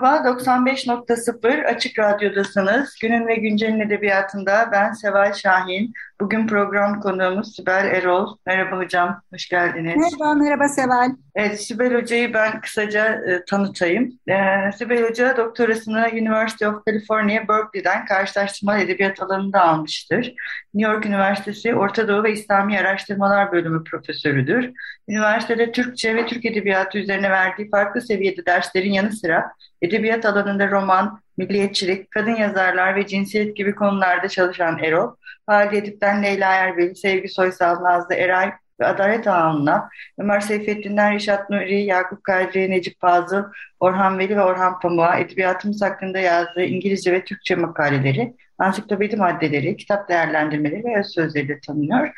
Merhaba, 0.00 0.28
95.0 0.28 1.64
Açık 1.64 1.98
Radyo'dasınız. 1.98 2.94
Günün 3.02 3.26
ve 3.26 3.34
Güncel'in 3.34 3.80
edebiyatında 3.80 4.68
ben 4.72 4.92
Seval 4.92 5.32
Şahin. 5.32 5.92
Bugün 6.20 6.46
program 6.46 7.00
konuğumuz 7.00 7.56
Sibel 7.56 7.86
Erol. 7.94 8.36
Merhaba 8.46 8.76
hocam, 8.76 9.22
hoş 9.32 9.48
geldiniz. 9.48 9.96
Merhaba, 9.96 10.34
merhaba 10.34 10.68
Seval. 10.68 11.10
Evet, 11.34 11.62
Sibel 11.62 11.94
Hoca'yı 11.94 12.34
ben 12.34 12.60
kısaca 12.60 13.06
e, 13.06 13.44
tanıtayım. 13.44 14.18
E, 14.28 14.36
Sibel 14.78 15.08
Hoca 15.08 15.36
doktorasını 15.36 16.08
University 16.12 16.66
of 16.66 16.86
California, 16.86 17.48
Berkeley'den 17.48 18.04
karşılaştırma 18.04 18.78
edebiyat 18.78 19.22
alanında 19.22 19.60
almıştır. 19.60 20.34
New 20.74 20.92
York 20.92 21.06
Üniversitesi 21.06 21.74
Orta 21.74 22.08
Doğu 22.08 22.22
ve 22.22 22.32
İslami 22.32 22.78
Araştırmalar 22.78 23.52
Bölümü 23.52 23.84
profesörüdür. 23.84 24.70
Üniversitede 25.08 25.72
Türkçe 25.72 26.14
ve 26.14 26.26
Türk 26.26 26.44
Edebiyatı 26.44 26.98
üzerine 26.98 27.30
verdiği 27.30 27.70
farklı 27.70 28.00
seviyede 28.00 28.46
derslerin 28.46 28.92
yanı 28.92 29.12
sıra 29.12 29.52
edebiyat 29.82 30.26
alanında 30.26 30.70
roman, 30.70 31.20
milliyetçilik, 31.36 32.10
kadın 32.10 32.36
yazarlar 32.36 32.96
ve 32.96 33.06
cinsiyet 33.06 33.56
gibi 33.56 33.74
konularda 33.74 34.28
çalışan 34.28 34.78
Erol, 34.78 35.14
Halide 35.46 35.78
Edip'ten 35.78 36.22
Leyla 36.22 36.54
Erbeli, 36.54 36.96
Sevgi 36.96 37.28
Soysal, 37.28 37.84
Nazlı 37.84 38.14
Eray 38.14 38.52
ve 38.80 38.86
Adalet 38.86 39.26
Ağam'la 39.26 39.88
Ömer 40.18 40.40
Seyfettin'den 40.40 41.14
Rişat 41.14 41.50
Nuri, 41.50 41.84
Yakup 41.84 42.24
Kadri, 42.24 42.70
Necip 42.70 43.00
Fazıl, 43.00 43.44
Orhan 43.80 44.18
Veli 44.18 44.36
ve 44.36 44.42
Orhan 44.42 44.78
Pamuk'a 44.78 45.18
edebiyatımız 45.18 45.82
hakkında 45.82 46.18
yazdığı 46.18 46.62
İngilizce 46.62 47.12
ve 47.12 47.24
Türkçe 47.24 47.54
makaleleri, 47.54 48.34
ansiklopedi 48.58 49.16
maddeleri, 49.16 49.76
kitap 49.76 50.08
değerlendirmeleri 50.08 50.84
ve 50.84 50.98
öz 50.98 51.06
sözleri 51.06 51.60
tanınıyor. 51.60 52.10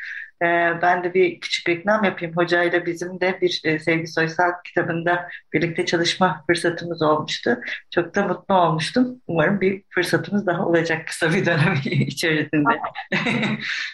Ee, 0.43 0.81
ben 0.81 1.03
de 1.03 1.13
bir 1.13 1.39
küçük 1.39 1.69
reklam 1.69 2.03
yapayım. 2.03 2.35
Hocayla 2.35 2.85
bizim 2.85 3.21
de 3.21 3.37
bir 3.41 3.61
e, 3.63 3.79
Sevgi 3.79 4.07
Soysal 4.07 4.51
kitabında 4.63 5.29
birlikte 5.53 5.85
çalışma 5.85 6.43
fırsatımız 6.47 7.01
olmuştu. 7.01 7.59
Çok 7.91 8.15
da 8.15 8.27
mutlu 8.27 8.55
olmuştum. 8.55 9.21
Umarım 9.27 9.61
bir 9.61 9.83
fırsatımız 9.89 10.45
daha 10.45 10.65
olacak 10.65 11.07
kısa 11.07 11.33
bir 11.33 11.45
dönem 11.45 11.73
içerisinde. 11.85 12.79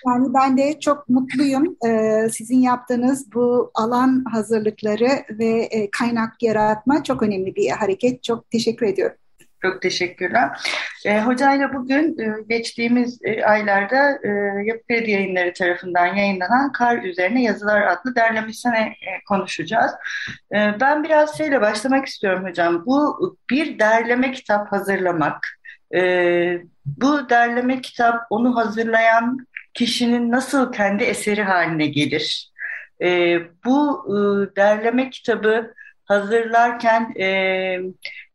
yani 0.08 0.28
ben 0.33 0.58
de 0.58 0.80
çok 0.80 1.09
mutluyum. 1.09 1.78
Ee, 1.88 2.30
sizin 2.31 2.61
yaptığınız 2.61 3.34
bu 3.34 3.72
alan 3.75 4.25
hazırlıkları 4.31 5.09
ve 5.30 5.67
e, 5.72 5.91
kaynak 5.91 6.44
yaratma 6.44 7.03
çok 7.03 7.23
önemli 7.23 7.56
bir 7.56 7.69
hareket. 7.69 8.23
Çok 8.23 8.52
teşekkür 8.52 8.86
ediyorum. 8.86 9.16
Çok 9.62 9.82
teşekkürler. 9.82 10.50
E, 11.06 11.22
hocayla 11.22 11.74
bugün 11.74 12.20
e, 12.20 12.42
geçtiğimiz 12.50 13.20
e, 13.24 13.46
aylarda 13.46 14.20
e, 14.24 14.30
Yapı 14.66 14.88
Kredi 14.88 15.12
Yayınları 15.12 15.54
tarafından 15.54 16.06
yayınlanan 16.06 16.72
Kar 16.72 17.04
Üzerine 17.04 17.44
Yazılar 17.44 17.82
adlı 17.82 18.16
derlemesine 18.16 18.80
e, 18.80 19.24
konuşacağız. 19.28 19.92
E, 20.56 20.80
ben 20.82 21.04
biraz 21.04 21.38
şeyle 21.38 21.62
başlamak 21.62 22.06
istiyorum 22.06 22.46
hocam. 22.46 22.86
Bu 22.86 23.38
bir 23.50 23.80
derleme 23.80 24.31
kitap 24.31 24.72
hazırlamak, 24.72 25.48
e, 25.96 26.02
bu 26.86 27.30
derleme 27.30 27.81
kitap 27.81 28.22
onu 28.30 28.56
hazırlayan 28.56 29.38
kişinin 29.74 30.31
nasıl 30.31 30.72
kendi 30.72 31.03
eseri 31.03 31.44
haline 31.44 31.86
gelir? 31.86 32.52
E, 33.02 33.38
bu 33.66 34.06
e, 34.08 34.16
derleme 34.56 35.09
kitabı 35.09 35.74
hazırlarken... 36.09 37.14
E, 37.20 37.25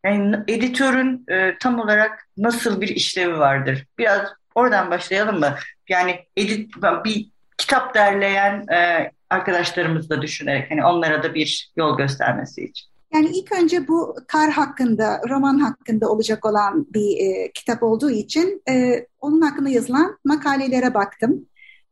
yani 0.04 0.36
editörün 0.48 1.24
e, 1.28 1.58
tam 1.58 1.80
olarak 1.80 2.28
nasıl 2.36 2.80
bir 2.80 2.88
işlevi 2.88 3.38
vardır? 3.38 3.86
Biraz 3.98 4.20
oradan 4.54 4.90
başlayalım 4.90 5.40
mı? 5.40 5.54
Yani 5.88 6.20
edit 6.36 6.74
bir 7.04 7.26
kitap 7.58 7.94
derleyen 7.94 8.66
e, 8.72 9.10
arkadaşlarımız 9.30 10.10
da 10.10 10.22
düşünerek 10.22 10.70
hani 10.70 10.84
onlara 10.84 11.22
da 11.22 11.34
bir 11.34 11.72
yol 11.76 11.96
göstermesi 11.96 12.64
için. 12.64 12.86
Yani 13.14 13.28
ilk 13.28 13.52
önce 13.52 13.88
bu 13.88 14.16
kar 14.28 14.50
hakkında, 14.50 15.20
roman 15.28 15.58
hakkında 15.58 16.08
olacak 16.08 16.46
olan 16.46 16.86
bir 16.94 17.16
e, 17.20 17.52
kitap 17.52 17.82
olduğu 17.82 18.10
için 18.10 18.62
e, 18.70 19.06
onun 19.20 19.40
hakkında 19.40 19.68
yazılan 19.68 20.18
makalelere 20.24 20.94
baktım. 20.94 21.46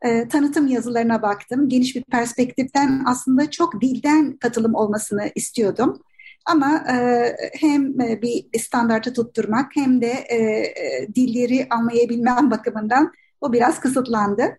E, 0.04 0.28
tanıtım 0.28 0.66
yazılarına 0.66 1.22
baktım. 1.22 1.68
Geniş 1.68 1.96
bir 1.96 2.02
perspektiften 2.02 3.02
aslında 3.06 3.50
çok 3.50 3.80
dilden 3.80 4.36
katılım 4.36 4.74
olmasını 4.74 5.30
istiyordum. 5.34 6.02
Ama 6.46 6.84
e, 6.92 7.26
hem 7.60 8.00
e, 8.00 8.22
bir 8.22 8.58
standartı 8.58 9.12
tutturmak 9.12 9.76
hem 9.76 10.00
de 10.00 10.10
e, 10.10 10.36
e, 10.36 11.08
dilleri 11.14 11.66
anlayabilmem 11.70 12.50
bakımından 12.50 13.12
o 13.41 13.52
biraz 13.52 13.80
kısıtlandı. 13.80 14.58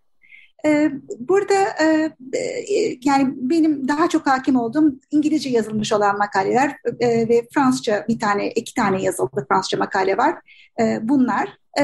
E, 0.66 0.92
burada 1.20 1.54
e, 1.82 1.86
e, 2.34 2.98
yani 3.04 3.34
benim 3.36 3.88
daha 3.88 4.10
çok 4.10 4.28
hakim 4.28 4.56
olduğum 4.56 5.00
İngilizce 5.12 5.50
yazılmış 5.50 5.94
olan 5.94 6.18
makaleler 6.18 6.76
e, 7.00 7.30
ve 7.30 7.48
Fransızca 7.54 8.06
bir 8.10 8.20
tane, 8.20 8.52
iki 8.52 8.74
tane 8.74 9.02
yazıldı 9.02 9.46
Fransızca 9.50 9.78
makale 9.78 10.18
var. 10.18 10.36
E, 10.80 11.00
bunlar 11.02 11.58
e, 11.80 11.84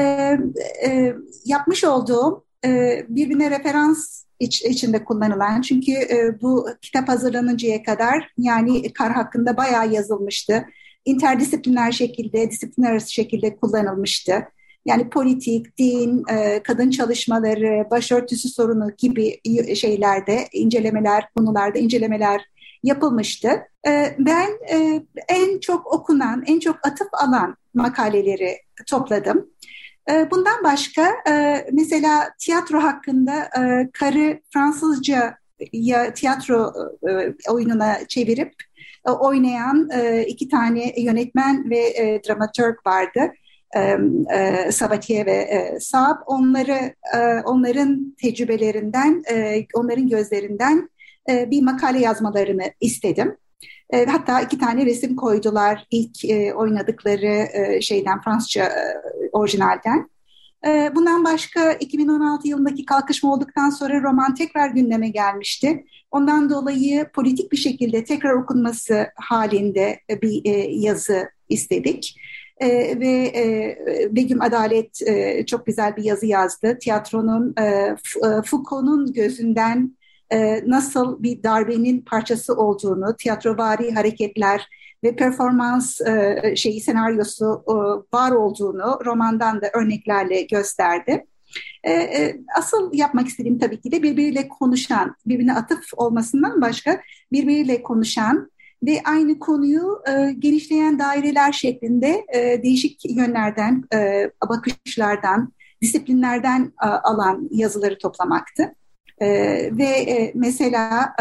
e, 0.86 1.14
yapmış 1.44 1.84
olduğum 1.84 2.44
birbirine 3.08 3.50
referans 3.50 4.24
iç, 4.40 4.62
içinde 4.62 5.04
kullanılan. 5.04 5.60
Çünkü 5.60 5.92
bu 6.42 6.68
kitap 6.82 7.08
hazırlanıncaya 7.08 7.82
kadar 7.82 8.32
yani 8.38 8.92
kar 8.92 9.12
hakkında 9.12 9.56
bayağı 9.56 9.92
yazılmıştı. 9.92 10.64
İnterdisipliner 11.04 11.92
şekilde, 11.92 12.50
disiplinler 12.50 12.90
arası 12.90 13.12
şekilde 13.12 13.56
kullanılmıştı. 13.56 14.32
Yani 14.86 15.10
politik, 15.10 15.78
din, 15.78 16.24
kadın 16.64 16.90
çalışmaları, 16.90 17.90
başörtüsü 17.90 18.48
sorunu 18.48 18.90
gibi 18.98 19.40
şeylerde, 19.74 20.48
incelemeler, 20.52 21.24
konularda 21.36 21.78
incelemeler 21.78 22.40
yapılmıştı. 22.82 23.48
Ben 24.18 24.48
en 25.28 25.58
çok 25.58 25.86
okunan, 25.94 26.44
en 26.46 26.58
çok 26.58 26.76
atıf 26.86 27.08
alan 27.12 27.56
makaleleri 27.74 28.56
topladım. 28.86 29.50
Ee, 30.08 30.30
bundan 30.30 30.64
başka 30.64 31.10
e, 31.30 31.66
mesela 31.72 32.30
tiyatro 32.38 32.82
hakkında 32.82 33.34
e, 33.42 33.90
Karı 33.92 34.40
Fransızca 34.52 35.34
ya 35.72 36.14
tiyatro 36.14 36.72
e, 37.08 37.50
oyununa 37.50 37.96
çevirip 38.08 38.52
oynayan 39.20 39.90
iki 40.26 40.48
tane 40.48 40.94
yönetmen 41.00 41.70
ve 41.70 41.82
dramatörg 42.28 42.76
vardı. 42.86 43.20
Sabatier 44.70 45.26
ve 45.26 45.78
Saab 45.80 46.16
onları 46.26 46.94
onların 47.44 48.16
tecrübelerinden 48.22 49.22
onların 49.74 50.08
gözlerinden 50.08 50.90
bir 51.28 51.62
makale 51.62 51.98
yazmalarını 51.98 52.72
istedim. 52.80 53.36
E, 53.90 54.06
hatta 54.06 54.40
iki 54.40 54.58
tane 54.58 54.86
resim 54.86 55.16
koydular 55.16 55.86
ilk 55.90 56.24
e, 56.24 56.54
oynadıkları 56.54 57.48
e, 57.52 57.80
şeyden 57.80 58.20
Fransızca 58.20 58.72
orijinalden. 59.32 60.10
Bundan 60.94 61.24
başka 61.24 61.72
2016 61.72 62.48
yılındaki 62.48 62.84
kalkışma 62.84 63.32
olduktan 63.32 63.70
sonra 63.70 64.02
roman 64.02 64.34
tekrar 64.34 64.68
gündeme 64.70 65.08
gelmişti. 65.08 65.84
Ondan 66.10 66.50
dolayı 66.50 67.08
politik 67.14 67.52
bir 67.52 67.56
şekilde 67.56 68.04
tekrar 68.04 68.32
okunması 68.32 69.06
halinde 69.16 70.00
bir 70.22 70.42
yazı 70.70 71.28
istedik. 71.48 72.16
E, 72.60 73.00
ve 73.00 73.32
e, 73.34 73.76
Begüm 74.10 74.42
Adalet 74.42 75.02
e, 75.08 75.46
çok 75.46 75.66
güzel 75.66 75.96
bir 75.96 76.04
yazı 76.04 76.26
yazdı. 76.26 76.78
Tiyatronun, 76.78 77.54
e 77.60 77.96
Foucault'un 78.44 79.12
gözünden 79.12 79.96
e, 80.32 80.62
nasıl 80.66 81.22
bir 81.22 81.42
darbenin 81.42 82.00
parçası 82.00 82.54
olduğunu, 82.54 83.16
tiyatrovari 83.16 83.94
hareketler 83.94 84.68
ve 85.04 85.16
performans 85.16 86.00
e, 86.00 86.42
şeyi 86.56 86.80
senaryosu 86.80 87.64
e, 87.68 87.72
var 88.16 88.30
olduğunu 88.30 88.98
romandan 89.04 89.62
da 89.62 89.70
örneklerle 89.74 90.42
gösterdi. 90.42 91.26
Asıl 92.58 92.94
yapmak 92.94 93.28
istediğim 93.28 93.58
tabii 93.58 93.80
ki 93.80 93.92
de 93.92 94.02
birbiriyle 94.02 94.48
konuşan, 94.48 95.16
birbirine 95.26 95.54
atıf 95.54 95.84
olmasından 95.96 96.60
başka 96.60 97.00
birbiriyle 97.32 97.82
konuşan 97.82 98.50
ve 98.82 99.00
aynı 99.04 99.38
konuyu 99.38 100.02
genişleyen 100.38 100.98
daireler 100.98 101.52
şeklinde 101.52 102.26
değişik 102.62 103.16
yönlerden, 103.16 103.84
bakışlardan, 104.48 105.52
disiplinlerden 105.82 106.72
alan 106.78 107.48
yazıları 107.50 107.98
toplamaktı. 107.98 108.74
Ve 109.72 110.32
mesela 110.34 111.14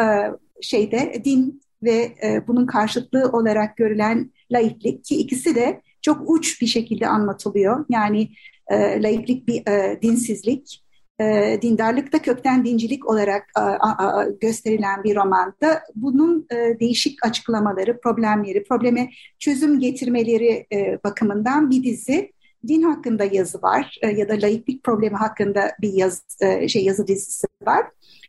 şeyde 0.62 1.22
din 1.26 1.62
ve 1.84 2.12
bunun 2.48 2.66
karşıtlığı 2.66 3.30
olarak 3.30 3.78
görülen 3.78 4.32
laiklik 4.52 5.06
ki 5.06 5.16
ikisi 5.16 5.56
de 5.56 5.82
çok 6.02 6.30
uç 6.30 6.62
bir 6.62 6.68
şekilde 6.68 7.08
anlatılıyor. 7.08 7.86
Yani 7.90 8.30
e, 8.68 9.04
laiklik 9.04 9.48
bir 9.48 9.68
e, 9.68 10.02
dinsizlik, 10.02 10.84
e, 11.22 11.60
dindarlık 11.62 12.14
da 12.14 12.22
kökten 12.22 12.66
dincilik 12.66 13.10
olarak 13.10 13.52
gösterilen 14.42 15.04
bir 15.04 15.16
romanda 15.16 15.82
bunun 15.96 16.48
e, 16.52 16.80
değişik 16.80 17.26
açıklamaları, 17.26 18.00
problemleri, 18.00 18.64
probleme 18.64 19.10
çözüm 19.40 19.80
getirmeleri 19.80 20.66
e, 20.74 21.00
bakımından 21.04 21.70
bir 21.70 21.84
dizi 21.84 22.32
din 22.68 22.82
hakkında 22.82 23.24
yazı 23.24 23.62
var 23.62 23.98
e, 24.02 24.08
ya 24.08 24.30
da 24.30 24.34
laiklik 24.34 24.84
problemi 24.84 25.16
hakkında 25.16 25.72
bir 25.82 25.94
yaz, 25.94 26.24
e, 26.42 26.68
şey 26.68 26.84
yazı 26.84 27.08
dizisi 27.08 27.48
var. 27.66 27.86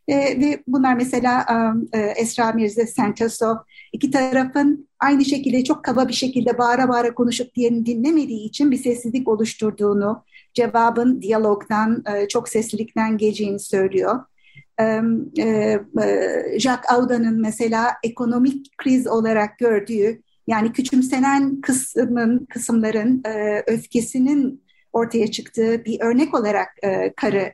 E, 0.09 0.17
ve 0.17 0.63
bunlar 0.67 0.95
mesela 0.95 1.47
e, 1.93 1.99
Esra 1.99 2.53
Mirza 2.53 2.87
Sentoso 2.87 3.57
iki 3.93 4.11
tarafın 4.11 4.89
aynı 5.01 5.25
şekilde 5.25 5.65
çok 5.65 5.85
kaba 5.85 6.09
bir 6.09 6.13
şekilde 6.13 6.59
bağıra 6.59 6.89
bağıra 6.89 7.15
konuşup 7.15 7.55
diğerini 7.55 7.87
dinlemediği 7.87 8.49
için 8.49 8.71
bir 8.71 8.77
sessizlik 8.77 9.29
oluşturduğunu, 9.29 10.25
cevabın 10.55 11.23
diyalogdan, 11.23 12.05
e, 12.15 12.29
çok 12.29 12.49
seslilikten 12.49 13.19
geleceğini 13.19 13.61
söylüyor. 13.61 14.21
E, 14.81 15.01
e, 15.39 15.81
Jacques 16.59 16.91
Auda'nın 16.93 17.41
mesela 17.41 17.87
ekonomik 18.03 18.79
kriz 18.79 19.07
olarak 19.07 19.59
gördüğü, 19.59 20.23
yani 20.51 20.73
küçümsenen 20.73 21.61
kısmın, 21.61 22.47
kısımların 22.51 23.23
öfkesinin 23.67 24.63
ortaya 24.93 25.31
çıktığı 25.31 25.85
bir 25.85 26.01
örnek 26.01 26.35
olarak 26.35 26.69
karı 27.17 27.53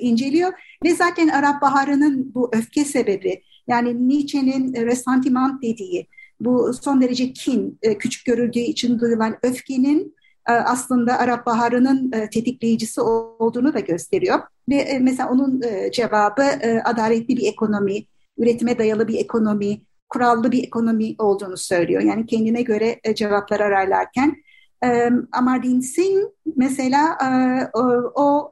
inceliyor. 0.00 0.52
Ve 0.84 0.94
zaten 0.94 1.28
Arap 1.28 1.62
Baharı'nın 1.62 2.34
bu 2.34 2.50
öfke 2.52 2.84
sebebi, 2.84 3.42
yani 3.68 4.08
Nietzsche'nin 4.08 4.74
resentiment 4.74 5.62
dediği, 5.62 6.06
bu 6.40 6.72
son 6.82 7.00
derece 7.00 7.32
kin, 7.32 7.78
küçük 7.98 8.26
görüldüğü 8.26 8.58
için 8.58 8.98
duyulan 8.98 9.36
öfkenin 9.42 10.14
e, 10.48 10.52
aslında 10.52 11.18
Arap 11.18 11.46
Baharı'nın 11.46 12.12
e, 12.12 12.30
tetikleyicisi 12.30 13.00
olduğunu 13.00 13.74
da 13.74 13.80
gösteriyor. 13.80 14.38
Ve 14.68 14.74
e, 14.74 14.98
mesela 14.98 15.30
onun 15.30 15.62
cevabı 15.92 16.42
adaletli 16.84 17.36
bir 17.36 17.46
ekonomi, 17.48 18.04
üretime 18.38 18.78
dayalı 18.78 19.08
bir 19.08 19.18
ekonomi, 19.18 19.80
kurallı 20.14 20.52
bir 20.52 20.64
ekonomi 20.64 21.14
olduğunu 21.18 21.56
söylüyor. 21.56 22.02
Yani 22.02 22.26
kendine 22.26 22.62
göre 22.62 23.00
cevaplar 23.14 23.60
ararlarken. 23.60 24.36
Amardin 25.32 25.80
Singh 25.80 26.24
mesela 26.56 27.18
o 28.14 28.50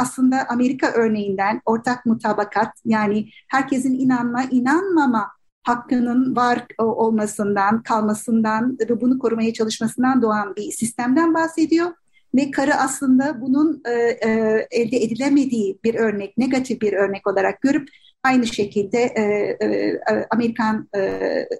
aslında 0.00 0.46
Amerika 0.48 0.92
örneğinden 0.92 1.60
ortak 1.66 2.06
mutabakat 2.06 2.68
yani 2.84 3.28
herkesin 3.48 3.98
inanma 3.98 4.42
inanmama 4.42 5.28
hakkının 5.62 6.36
var 6.36 6.66
olmasından, 6.78 7.82
kalmasından 7.82 8.78
ve 8.80 9.00
bunu 9.00 9.18
korumaya 9.18 9.52
çalışmasından 9.52 10.22
doğan 10.22 10.56
bir 10.56 10.72
sistemden 10.72 11.34
bahsediyor. 11.34 11.86
Ve 12.34 12.50
karı 12.50 12.74
aslında 12.74 13.40
bunun 13.40 13.82
e, 13.84 13.92
e, 13.92 14.28
elde 14.70 14.96
edilemediği 14.96 15.78
bir 15.84 15.94
örnek, 15.94 16.38
negatif 16.38 16.80
bir 16.80 16.92
örnek 16.92 17.26
olarak 17.26 17.60
görüp 17.60 17.88
aynı 18.24 18.46
şekilde 18.46 18.98
e, 18.98 19.22
e, 19.66 20.00
Amerikan 20.30 20.88
e, 20.96 20.98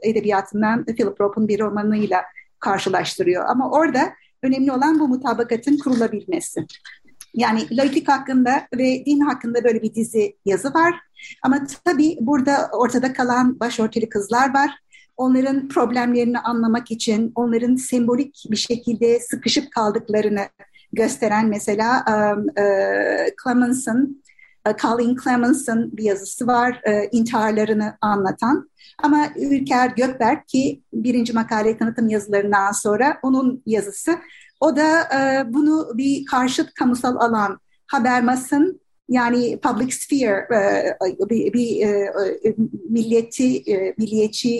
edebiyatından 0.03 0.85
Philip 0.85 1.21
Roth'un 1.21 1.49
bir 1.49 1.61
romanıyla 1.61 2.23
karşılaştırıyor. 2.59 3.45
Ama 3.49 3.71
orada 3.71 4.13
önemli 4.43 4.73
olan 4.73 5.01
bu 5.01 5.09
mutabakatın 5.09 5.79
kurulabilmesi. 5.79 6.67
Yani 7.35 7.77
laiklik 7.77 8.09
hakkında 8.09 8.67
ve 8.75 9.05
din 9.07 9.21
hakkında 9.21 9.65
böyle 9.65 9.83
bir 9.83 9.95
dizi 9.95 10.37
yazı 10.45 10.75
var. 10.75 10.95
Ama 11.43 11.67
tabii 11.85 12.17
burada 12.21 12.71
ortada 12.73 13.13
kalan 13.13 13.61
başörtülü 13.61 14.09
kızlar 14.09 14.55
var. 14.55 14.71
Onların 15.17 15.69
problemlerini 15.69 16.39
anlamak 16.39 16.91
için, 16.91 17.33
onların 17.35 17.77
sembolik 17.77 18.45
bir 18.51 18.57
şekilde 18.57 19.21
sıkışıp 19.21 19.73
kaldıklarını 19.73 20.49
gösteren 20.93 21.47
mesela 21.49 22.05
um, 22.09 22.45
uh, 22.45 23.27
Clemens'ın, 23.45 24.22
Colleen 24.81 25.17
Clemens'ın 25.25 25.97
bir 25.97 26.05
yazısı 26.05 26.47
var, 26.47 26.81
uh, 26.89 27.05
intiharlarını 27.13 27.97
anlatan. 28.01 28.71
Ama 29.03 29.29
Ülker 29.37 29.89
Gökberk 29.97 30.49
ki 30.49 30.83
birinci 30.93 31.33
makale 31.33 31.79
tanıtım 31.79 32.09
yazılarından 32.09 32.73
sonra 32.73 33.19
onun 33.23 33.63
yazısı 33.67 34.19
o 34.63 34.77
da 34.77 35.01
e, 35.01 35.53
bunu 35.53 35.93
bir 35.95 36.25
karşıt 36.25 36.75
kamusal 36.75 37.17
alan 37.17 37.59
Habermas'ın 37.87 38.81
yani 39.09 39.61
public 39.61 39.93
sphere 39.93 40.47
e, 40.55 41.31
bir, 41.31 41.53
bir 41.53 41.87
e, 41.87 41.89
e 42.45 42.55
milliyetçi 42.89 43.65
e, 43.67 43.75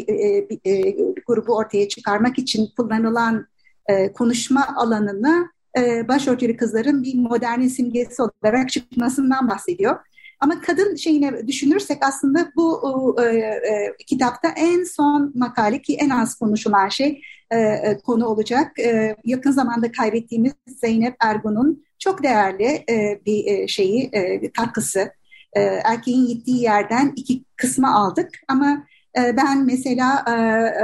e, 0.07 0.71
e, 0.71 0.97
grubu 1.27 1.57
ortaya 1.57 1.89
çıkarmak 1.89 2.39
için 2.39 2.69
kullanılan 2.77 3.47
e, 3.87 4.13
konuşma 4.13 4.75
alanını 4.77 5.49
e, 5.79 6.09
başörtülü 6.09 6.57
kızların 6.57 7.03
bir 7.03 7.15
modernin 7.15 7.69
simgesi 7.69 8.23
olarak 8.23 8.69
çıkmasından 8.71 9.49
bahsediyor. 9.49 9.97
Ama 10.41 10.61
kadın 10.61 10.95
şeyine 10.95 11.47
düşünürsek 11.47 11.99
aslında 12.01 12.53
bu 12.57 13.17
e, 13.23 13.37
e, 13.37 13.97
kitapta 14.07 14.49
en 14.57 14.85
son 14.85 15.33
makale 15.35 15.83
ki 15.83 15.97
en 16.01 16.11
az 16.11 16.35
konuşulan 16.35 16.89
şey 16.89 17.23
e, 17.51 17.59
e, 17.59 17.99
konu 18.05 18.27
olacak. 18.27 18.79
E, 18.79 19.17
yakın 19.25 19.51
zamanda 19.51 19.93
kaybettiğimiz 19.93 20.53
Zeynep 20.67 21.17
Ergun'un 21.21 21.85
çok 21.99 22.23
değerli 22.23 22.85
e, 22.91 23.21
bir 23.27 23.47
e, 23.47 23.69
şeyi 23.69 24.11
e, 24.13 24.53
katkısı. 24.53 25.13
E, 25.53 25.61
erkeğin 25.61 26.27
gittiği 26.27 26.63
yerden 26.63 27.13
iki 27.17 27.45
kısmı 27.57 27.95
aldık 27.95 28.29
ama 28.49 28.87
e, 29.19 29.37
ben 29.37 29.67
mesela 29.67 30.25
e, 30.29 30.33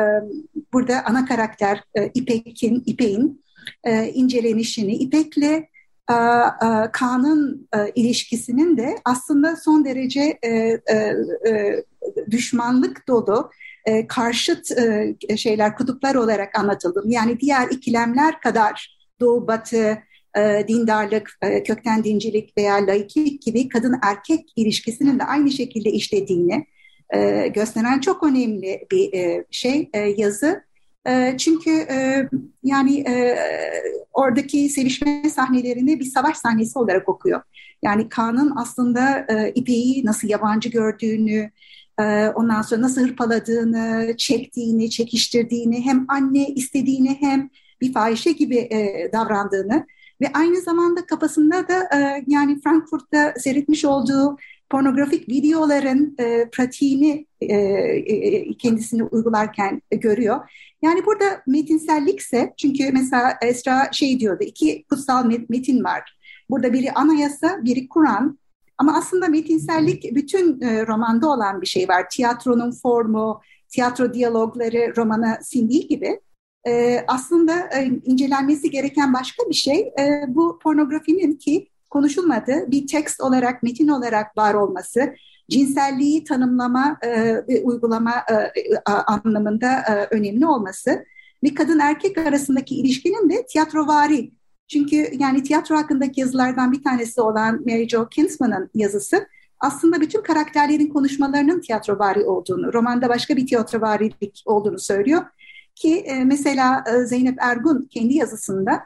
e, 0.01 0.03
burada 0.73 1.05
ana 1.07 1.25
karakter 1.25 1.85
e, 1.95 2.11
İpek'in 2.15 2.83
İpek'in 2.87 3.45
e, 3.89 4.13
incelenişini 4.15 4.95
İpek'le 4.95 5.43
e, 5.43 5.63
e, 6.13 6.17
Kaan'ın 6.93 7.69
e, 7.77 7.79
ilişkisinin 7.95 8.77
de 8.77 8.97
aslında 9.05 9.57
son 9.57 9.85
derece 9.85 10.39
düşmanlık 12.31 13.09
dolu, 13.09 13.51
karşıt 14.09 14.67
şeyler, 15.37 15.77
kutuplar 15.77 16.15
olarak 16.15 16.59
anlatıldım. 16.59 17.11
Yani 17.11 17.41
diğer 17.41 17.69
ikilemler 17.69 18.41
kadar 18.41 18.99
Doğu 19.21 19.47
Batı, 19.47 19.99
dindarlık, 20.69 21.39
kökten 21.67 22.05
dincilik 22.05 22.59
veya 22.59 22.75
laiklik 22.75 23.43
gibi 23.43 23.69
kadın 23.69 23.95
erkek 24.03 24.53
ilişkisinin 24.57 25.19
de 25.19 25.25
aynı 25.25 25.51
şekilde 25.51 25.91
işlediğini 25.91 26.67
gösteren 27.55 28.01
çok 28.01 28.23
önemli 28.23 28.87
bir 28.91 29.45
şey 29.51 29.91
yazı. 30.17 30.68
Ee, 31.09 31.37
çünkü 31.39 31.71
e, 31.71 32.29
yani 32.65 32.99
e, 32.99 33.39
oradaki 34.13 34.69
sevişme 34.69 35.31
sahnelerini 35.31 36.01
bir 36.01 36.05
savaş 36.05 36.37
sahnesi 36.37 36.79
olarak 36.79 37.09
okuyor. 37.09 37.43
Yani 37.83 38.09
Kaan'ın 38.09 38.53
aslında 38.57 39.27
e, 39.29 39.53
İpek'i 39.55 40.07
nasıl 40.07 40.29
yabancı 40.29 40.69
gördüğünü, 40.69 41.51
ondan 42.35 42.63
sonra 42.63 42.83
nasıl 42.83 43.03
hırpaladığını, 43.03 44.15
çektiğini, 44.17 44.91
çekiştirdiğini, 44.91 45.85
hem 45.85 46.05
anne 46.09 46.47
istediğini 46.47 47.17
hem 47.21 47.51
bir 47.81 47.93
fahişe 47.93 48.33
gibi 48.33 48.69
davrandığını 49.13 49.87
ve 50.21 50.31
aynı 50.35 50.61
zamanda 50.61 51.07
kafasında 51.07 51.69
da 51.69 51.89
yani 52.27 52.61
Frankfurt'ta 52.61 53.35
seyretmiş 53.39 53.85
olduğu 53.85 54.37
pornografik 54.71 55.29
videoların 55.29 56.17
e, 56.19 56.51
pratiğini 56.51 57.27
e, 57.41 57.55
e, 57.55 58.55
kendisini 58.55 59.03
uygularken 59.05 59.83
görüyor. 59.91 60.51
Yani 60.83 61.07
burada 61.07 61.43
metinsellikse 61.47 62.55
çünkü 62.57 62.93
mesela 62.93 63.39
Esra 63.43 63.89
şey 63.93 64.21
diyordu 64.21 64.45
iki 64.45 64.85
kutsal 64.91 65.25
metin 65.49 65.85
var. 65.85 66.19
Burada 66.51 66.73
biri 66.73 66.93
anayasa, 66.93 67.65
biri 67.65 67.89
Kur'an. 67.89 68.39
Ama 68.79 68.97
aslında 68.99 69.29
metinsellik 69.29 70.15
bütün 70.15 70.61
e, 70.61 70.87
romanda 70.87 71.29
olan 71.29 71.61
bir 71.61 71.67
şey 71.67 71.89
var. 71.89 72.11
Tiyatronun 72.11 72.71
formu, 72.71 73.41
tiyatro 73.69 74.15
diyalogları 74.15 74.97
romana 74.97 75.39
sindiği 75.43 75.89
gibi. 75.89 76.21
E, 76.67 77.05
aslında 77.09 77.53
e, 77.61 77.85
incelenmesi 78.05 78.71
gereken 78.71 79.13
başka 79.15 79.43
bir 79.49 79.55
şey 79.55 79.81
e, 79.81 80.25
bu 80.29 80.59
pornografinin 80.59 81.33
ki 81.33 81.69
konuşulmadı 81.91 82.53
bir 82.71 82.87
tekst 82.87 83.21
olarak, 83.21 83.63
metin 83.63 83.89
olarak 83.89 84.37
var 84.37 84.55
olması, 84.55 85.15
cinselliği 85.51 86.25
tanımlama 86.25 86.99
e, 87.03 87.35
ve 87.49 87.63
uygulama 87.65 88.15
e, 88.31 88.53
anlamında 88.87 89.81
e, 89.81 90.09
önemli 90.11 90.47
olması 90.47 91.05
ve 91.45 91.55
kadın 91.55 91.79
erkek 91.79 92.19
arasındaki 92.19 92.75
ilişkinin 92.75 93.31
de 93.31 93.47
tiyatrovari. 93.47 94.31
Çünkü 94.69 95.11
yani 95.19 95.43
tiyatro 95.43 95.77
hakkındaki 95.77 96.21
yazılardan 96.21 96.73
bir 96.73 96.83
tanesi 96.83 97.21
olan 97.21 97.61
Mary 97.67 97.89
Jo 97.89 98.09
Kinsman'ın 98.09 98.71
yazısı 98.75 99.27
aslında 99.61 100.01
bütün 100.01 100.23
karakterlerin 100.23 100.89
konuşmalarının 100.89 101.61
tiyatrovari 101.61 102.25
olduğunu, 102.25 102.73
romanda 102.73 103.09
başka 103.09 103.37
bir 103.37 103.47
tiyatrovari 103.47 104.11
olduğunu 104.45 104.79
söylüyor. 104.79 105.23
Ki 105.75 106.07
mesela 106.25 106.85
Zeynep 107.05 107.37
Ergun 107.41 107.89
kendi 107.91 108.15
yazısında 108.15 108.81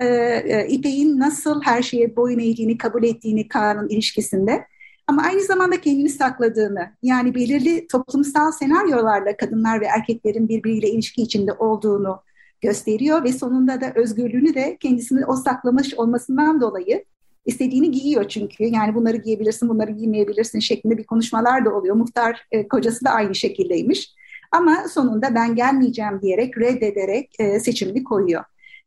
e, 0.00 0.06
e, 0.06 0.66
İpek'in 0.68 1.18
nasıl 1.18 1.62
her 1.62 1.82
şeye 1.82 2.16
boyun 2.16 2.38
eğdiğini 2.38 2.78
kabul 2.78 3.04
ettiğini 3.04 3.48
Kaan'ın 3.48 3.88
ilişkisinde 3.88 4.64
ama 5.06 5.22
aynı 5.22 5.40
zamanda 5.40 5.80
kendini 5.80 6.08
sakladığını, 6.08 6.90
yani 7.02 7.34
belirli 7.34 7.86
toplumsal 7.86 8.52
senaryolarla 8.52 9.36
kadınlar 9.36 9.80
ve 9.80 9.86
erkeklerin 9.86 10.48
birbiriyle 10.48 10.90
ilişki 10.90 11.22
içinde 11.22 11.52
olduğunu 11.52 12.22
gösteriyor 12.60 13.24
ve 13.24 13.32
sonunda 13.32 13.80
da 13.80 13.92
özgürlüğünü 13.94 14.54
de 14.54 14.76
kendisini 14.80 15.26
o 15.26 15.36
saklamış 15.36 15.94
olmasından 15.94 16.60
dolayı 16.60 17.04
istediğini 17.46 17.90
giyiyor 17.90 18.28
çünkü. 18.28 18.64
Yani 18.64 18.94
bunları 18.94 19.16
giyebilirsin, 19.16 19.68
bunları 19.68 19.90
giymeyebilirsin 19.90 20.60
şeklinde 20.60 20.98
bir 20.98 21.04
konuşmalar 21.04 21.64
da 21.64 21.74
oluyor. 21.74 21.96
Muhtar 21.96 22.46
e, 22.52 22.68
kocası 22.68 23.04
da 23.04 23.10
aynı 23.10 23.34
şekildeymiş. 23.34 24.14
Ama 24.52 24.88
sonunda 24.88 25.34
ben 25.34 25.54
gelmeyeceğim 25.54 26.20
diyerek, 26.22 26.58
reddederek 26.58 27.34
e, 27.38 27.60
seçimini 27.60 28.04
koyuyor. 28.04 28.44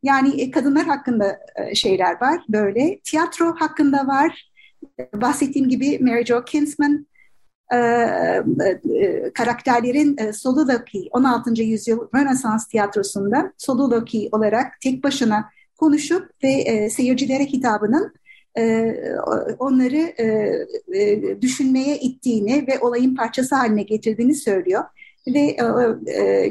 Yani 0.07 0.41
e, 0.41 0.51
kadınlar 0.51 0.85
hakkında 0.85 1.39
e, 1.55 1.75
şeyler 1.75 2.21
var 2.21 2.41
böyle. 2.49 2.99
Tiyatro 2.99 3.55
hakkında 3.55 4.07
var. 4.07 4.51
Bahsettiğim 5.15 5.69
gibi 5.69 5.99
Mary 5.99 6.25
Jo 6.25 6.45
Kinsman 6.45 7.07
e, 7.73 7.77
karakterlerin 9.33 10.31
soliloquy 10.31 11.07
16. 11.11 11.63
yüzyıl 11.63 12.07
Rönesans 12.15 12.67
tiyatrosunda 12.67 13.53
soliloquy 13.57 14.27
olarak 14.31 14.81
tek 14.81 15.03
başına 15.03 15.49
konuşup 15.77 16.29
ve 16.43 16.89
seyircilere 16.89 17.45
hitabının 17.45 18.13
onları 19.59 20.13
düşünmeye 21.41 21.99
ittiğini 21.99 22.67
ve 22.67 22.79
olayın 22.79 23.15
parçası 23.15 23.55
haline 23.55 23.83
getirdiğini 23.83 24.35
söylüyor. 24.35 24.83
Ve 25.27 25.57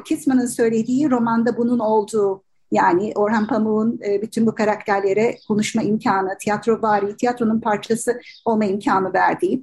Kisman'ın 0.04 0.46
söylediği 0.46 1.10
romanda 1.10 1.56
bunun 1.56 1.78
olduğu 1.78 2.45
yani 2.70 3.12
Orhan 3.14 3.46
Pamuk'un 3.46 4.00
e, 4.06 4.22
bütün 4.22 4.46
bu 4.46 4.54
karakterlere 4.54 5.38
konuşma 5.48 5.82
imkanı, 5.82 6.38
tiyatro 6.40 6.82
vari, 6.82 7.16
tiyatronun 7.16 7.60
parçası 7.60 8.20
olma 8.44 8.64
imkanı 8.64 9.12
verdiği. 9.12 9.62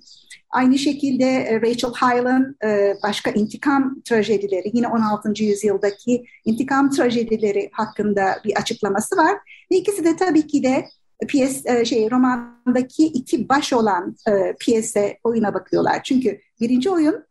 Aynı 0.54 0.78
şekilde 0.78 1.26
e, 1.26 1.62
Rachel 1.62 1.92
Hyland 1.92 2.46
e, 2.66 2.96
başka 3.04 3.32
intikam 3.32 4.02
trajedileri, 4.02 4.72
yine 4.74 4.88
16. 4.88 5.44
yüzyıldaki 5.44 6.26
intikam 6.46 6.90
trajedileri 6.90 7.70
hakkında 7.74 8.36
bir 8.46 8.56
açıklaması 8.56 9.18
var. 9.18 9.38
Ve 9.72 9.76
ikisi 9.76 10.06
de 10.06 10.16
tabii 10.16 10.48
ki 10.48 10.64
de 10.64 10.86
piyes 11.28 11.64
şey 11.86 12.12
romandaki 12.12 13.06
iki 13.06 13.50
baş 13.50 13.74
olan 13.74 14.16
e, 14.28 14.56
piyese 14.60 15.18
oyuna 15.24 15.54
bakıyorlar. 15.54 16.04
Çünkü 16.04 16.40
birinci 16.62 16.90
oyun 16.90 17.24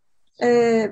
e, 0.42 0.48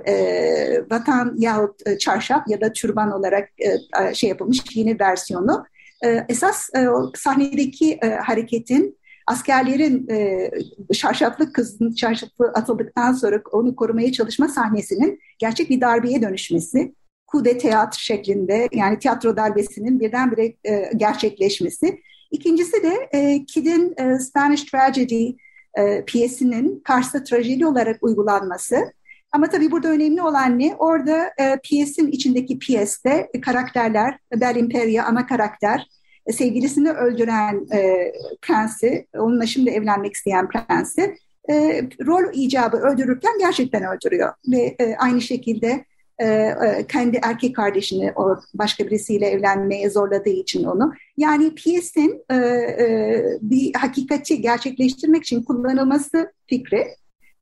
e, 0.06 0.84
vatan 0.90 1.34
yahut 1.38 1.86
e, 1.86 1.98
çarşaf 1.98 2.48
ya 2.48 2.60
da 2.60 2.72
türban 2.72 3.12
olarak 3.12 3.48
e, 3.58 4.14
şey 4.14 4.30
yapılmış 4.30 4.76
yeni 4.76 5.00
versiyonu. 5.00 5.64
E, 6.04 6.26
esas 6.28 6.70
e, 6.74 6.86
sahnedeki 7.14 7.98
e, 8.02 8.08
hareketin 8.08 9.00
askerlerin 9.26 10.08
e, 10.10 10.50
şarşaflı 10.94 11.52
kızın 11.52 11.92
çarşafı 11.92 12.44
atıldıktan 12.54 13.12
sonra 13.12 13.42
onu 13.52 13.76
korumaya 13.76 14.12
çalışma 14.12 14.48
sahnesinin 14.48 15.20
gerçek 15.38 15.70
bir 15.70 15.80
darbeye 15.80 16.22
dönüşmesi. 16.22 16.94
Kude 17.26 17.58
teatr 17.58 17.98
şeklinde 17.98 18.68
yani 18.72 18.98
tiyatro 18.98 19.36
darbesinin 19.36 20.00
birdenbire 20.00 20.54
e, 20.64 20.90
gerçekleşmesi. 20.96 22.00
İkincisi 22.30 22.82
de 22.82 23.08
e, 23.12 23.44
Kid'in 23.44 23.94
e, 23.96 24.18
Spanish 24.18 24.64
Tragedy 24.64 25.30
e, 25.78 26.04
piyesinin 26.04 26.80
Kars'ta 26.84 27.24
trajedi 27.24 27.66
olarak 27.66 28.02
uygulanması. 28.02 28.92
Ama 29.32 29.48
tabii 29.48 29.70
burada 29.70 29.88
önemli 29.88 30.22
olan 30.22 30.58
ne? 30.58 30.76
Orada 30.78 31.30
e, 31.38 31.58
piyesin 31.64 32.08
içindeki 32.08 32.58
piyeste 32.58 33.30
e, 33.34 33.40
karakterler, 33.40 34.18
Bel 34.40 34.56
Imperia 34.56 35.04
ana 35.04 35.26
karakter, 35.26 35.86
e, 36.26 36.32
sevgilisini 36.32 36.90
öldüren 36.90 37.66
e, 37.72 38.12
prensi, 38.42 39.06
onunla 39.18 39.46
şimdi 39.46 39.70
evlenmek 39.70 40.14
isteyen 40.14 40.48
prensi, 40.48 41.16
e, 41.50 41.82
rol 42.06 42.34
icabı 42.34 42.76
öldürürken 42.76 43.38
gerçekten 43.38 43.82
öldürüyor. 43.82 44.34
Ve 44.48 44.76
e, 44.78 44.96
aynı 44.96 45.20
şekilde 45.20 45.84
e, 46.18 46.26
e, 46.26 46.86
kendi 46.88 47.20
erkek 47.22 47.56
kardeşini 47.56 48.12
o 48.16 48.36
başka 48.54 48.86
birisiyle 48.86 49.26
evlenmeye 49.26 49.90
zorladığı 49.90 50.30
için 50.30 50.64
onu. 50.64 50.94
Yani 51.16 51.54
piyesin 51.54 52.24
e, 52.30 52.34
e, 52.34 53.24
bir 53.40 53.74
hakikati 53.74 54.40
gerçekleştirmek 54.40 55.22
için 55.22 55.42
kullanılması 55.42 56.32
fikri 56.46 56.86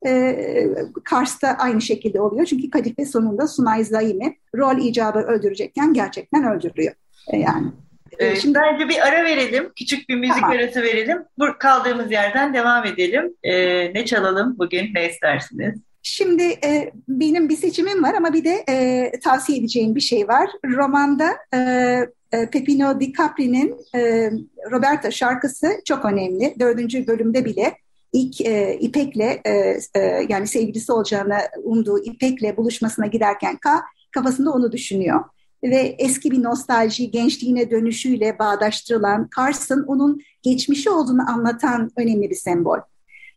e, 0.07 0.67
Kars'ta 1.05 1.49
aynı 1.49 1.81
şekilde 1.81 2.21
oluyor. 2.21 2.47
Çünkü 2.47 2.71
Kadife 2.71 3.05
sonunda 3.05 3.47
Sunay 3.47 3.85
Zaim'i 3.85 4.37
rol 4.57 4.79
icabı 4.79 5.19
öldürecekken 5.19 5.93
gerçekten 5.93 6.45
öldürüyor. 6.45 6.95
E, 7.33 7.39
yani. 7.39 7.67
Ee, 8.19 8.37
Şimdi 8.37 8.59
bence 8.59 8.89
bir 8.89 9.09
ara 9.09 9.25
verelim. 9.25 9.73
Küçük 9.79 10.09
bir 10.09 10.17
müzik 10.17 10.35
tamam. 10.35 10.51
arası 10.51 10.83
verelim. 10.83 11.19
Bu 11.39 11.47
kaldığımız 11.59 12.13
yerden 12.13 12.55
devam 12.55 12.87
edelim. 12.87 13.35
Ee, 13.43 13.95
ne 13.95 14.05
çalalım 14.05 14.59
bugün? 14.59 14.95
Ne 14.95 15.11
istersiniz? 15.11 15.75
Şimdi 16.03 16.43
e, 16.43 16.91
benim 17.09 17.49
bir 17.49 17.57
seçimim 17.57 18.03
var 18.03 18.15
ama 18.15 18.33
bir 18.33 18.45
de 18.45 18.65
e, 18.69 19.11
tavsiye 19.25 19.59
edeceğim 19.59 19.95
bir 19.95 20.01
şey 20.01 20.29
var. 20.29 20.51
Romanda 20.67 21.29
e, 21.55 21.59
e, 22.33 22.51
Pepino 22.51 23.01
Di 23.01 23.13
Capri'nin 23.13 23.77
e, 23.95 24.31
Roberta 24.71 25.11
şarkısı 25.11 25.69
çok 25.85 26.05
önemli. 26.05 26.55
Dördüncü 26.61 27.07
bölümde 27.07 27.45
bile 27.45 27.75
ilk 28.13 28.41
e, 28.41 28.79
İpek'le 28.81 29.41
e, 29.47 29.79
e, 29.95 30.01
yani 30.29 30.47
sevgilisi 30.47 30.93
olacağını 30.93 31.39
umduğu 31.65 32.05
İpek'le 32.05 32.57
buluşmasına 32.57 33.07
giderken 33.07 33.57
Ka 33.57 33.83
kafasında 34.11 34.51
onu 34.51 34.73
düşünüyor. 34.73 35.25
Ve 35.65 35.97
eski 35.99 36.31
bir 36.31 36.43
nostalji, 36.43 37.11
gençliğine 37.11 37.71
dönüşüyle 37.71 38.39
bağdaştırılan 38.39 39.29
Carson 39.37 39.85
onun 39.87 40.21
geçmişi 40.43 40.91
olduğunu 40.91 41.31
anlatan 41.31 41.91
önemli 41.97 42.31
bir 42.31 42.35
sembol. 42.35 42.79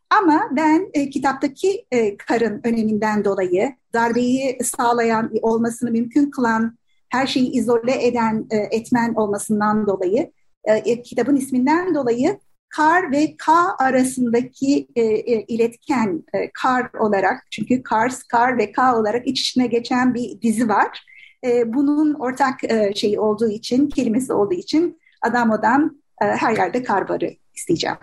Ama 0.10 0.50
ben 0.52 0.90
e, 0.94 1.10
kitaptaki 1.10 1.86
e, 1.92 2.18
karın 2.18 2.62
öneminden 2.64 3.26
dolayı 3.26 3.76
darbeyi 3.94 4.58
sağlayan, 4.64 5.32
olmasını 5.42 5.92
mümkün 5.92 6.32
kılan, 6.32 6.78
her 7.10 7.28
şeyi 7.28 7.52
izole 7.52 8.08
eden 8.08 8.48
e, 8.52 8.58
etmen 8.58 9.14
olmasından 9.14 9.88
dolayı, 9.88 10.32
e, 10.64 10.74
e 10.74 11.02
kitabın 11.02 11.36
isminden 11.36 11.96
dolayı 11.96 12.40
kar 12.72 13.12
ve 13.12 13.36
K 13.38 13.52
arasındaki 13.80 14.88
e, 14.96 15.02
e, 15.02 15.42
iletken 15.42 16.24
e, 16.34 16.52
kar 16.54 16.94
olarak, 17.00 17.44
çünkü 17.52 17.84
Kars, 17.84 18.24
kar 18.24 18.58
ve 18.58 18.72
K 18.72 18.96
olarak 18.96 19.28
iç 19.28 19.42
içine 19.42 19.68
geçen 19.68 20.14
bir 20.14 20.42
dizi 20.42 20.70
var. 20.70 21.06
E, 21.46 21.74
bunun 21.74 22.14
ortak 22.14 22.64
e, 22.64 22.94
şeyi 22.96 23.20
olduğu 23.20 23.50
için, 23.50 23.90
kelimesi 23.90 24.34
olduğu 24.34 24.54
için 24.54 25.00
Adamo'dan 25.22 26.02
e, 26.22 26.26
her 26.26 26.58
yerde 26.58 26.84
kar 26.84 27.10
barı 27.10 27.30
isteyeceğim. 27.54 27.98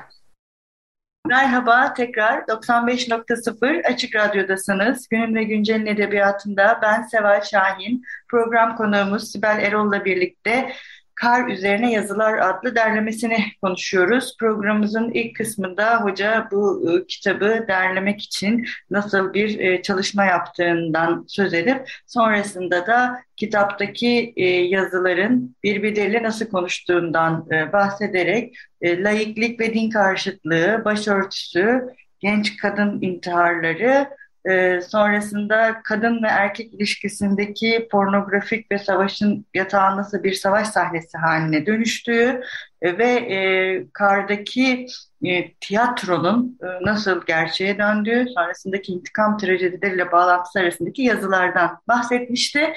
Merhaba 1.26 1.94
tekrar 1.94 2.38
95.0 2.38 3.86
Açık 3.86 4.16
Radyo'dasınız. 4.16 5.08
Günün 5.08 5.34
ve 5.34 5.44
Güncel'in 5.44 5.86
edebiyatında 5.86 6.78
ben 6.82 7.02
Seval 7.02 7.40
Şahin, 7.40 8.02
program 8.28 8.76
konuğumuz 8.76 9.32
Sibel 9.32 9.58
Erol'la 9.62 10.04
birlikte 10.04 10.72
Kar 11.20 11.48
Üzerine 11.48 11.92
Yazılar 11.92 12.38
adlı 12.38 12.74
derlemesini 12.74 13.38
konuşuyoruz. 13.62 14.36
Programımızın 14.40 15.10
ilk 15.10 15.36
kısmında 15.36 16.00
hoca 16.00 16.48
bu 16.52 16.90
e, 16.90 17.06
kitabı 17.06 17.64
derlemek 17.68 18.20
için 18.20 18.66
nasıl 18.90 19.34
bir 19.34 19.58
e, 19.58 19.82
çalışma 19.82 20.24
yaptığından 20.24 21.24
söz 21.28 21.54
edip 21.54 21.90
sonrasında 22.06 22.86
da 22.86 23.22
kitaptaki 23.36 24.32
e, 24.36 24.44
yazıların 24.46 25.56
birbirleriyle 25.62 26.22
nasıl 26.22 26.46
konuştuğundan 26.46 27.46
e, 27.52 27.72
bahsederek 27.72 28.54
e, 28.80 29.02
laiklik 29.02 29.60
ve 29.60 29.74
din 29.74 29.90
karşıtlığı, 29.90 30.82
başörtüsü, 30.84 31.82
genç 32.20 32.56
kadın 32.56 33.02
intiharları 33.02 34.08
e, 34.48 34.80
sonrasında 34.80 35.80
kadın 35.84 36.22
ve 36.22 36.26
erkek 36.26 36.74
ilişkisindeki 36.74 37.88
pornografik 37.90 38.72
ve 38.72 38.78
savaşın 38.78 39.46
yatağı 39.54 39.96
nasıl 39.96 40.22
bir 40.22 40.32
savaş 40.32 40.68
sahnesi 40.68 41.18
haline 41.18 41.66
dönüştüğü 41.66 42.42
e, 42.82 42.98
ve 42.98 43.08
e, 43.08 43.86
kardaki 43.92 44.86
e, 45.24 45.52
tiyatronun 45.54 46.58
e, 46.62 46.66
nasıl 46.84 47.26
gerçeğe 47.26 47.78
döndüğü, 47.78 48.26
sonrasındaki 48.34 48.92
intikam 48.92 49.38
trajedileriyle 49.38 50.12
bağlantısı 50.12 50.58
arasındaki 50.58 51.02
yazılardan 51.02 51.78
bahsetmişti. 51.88 52.72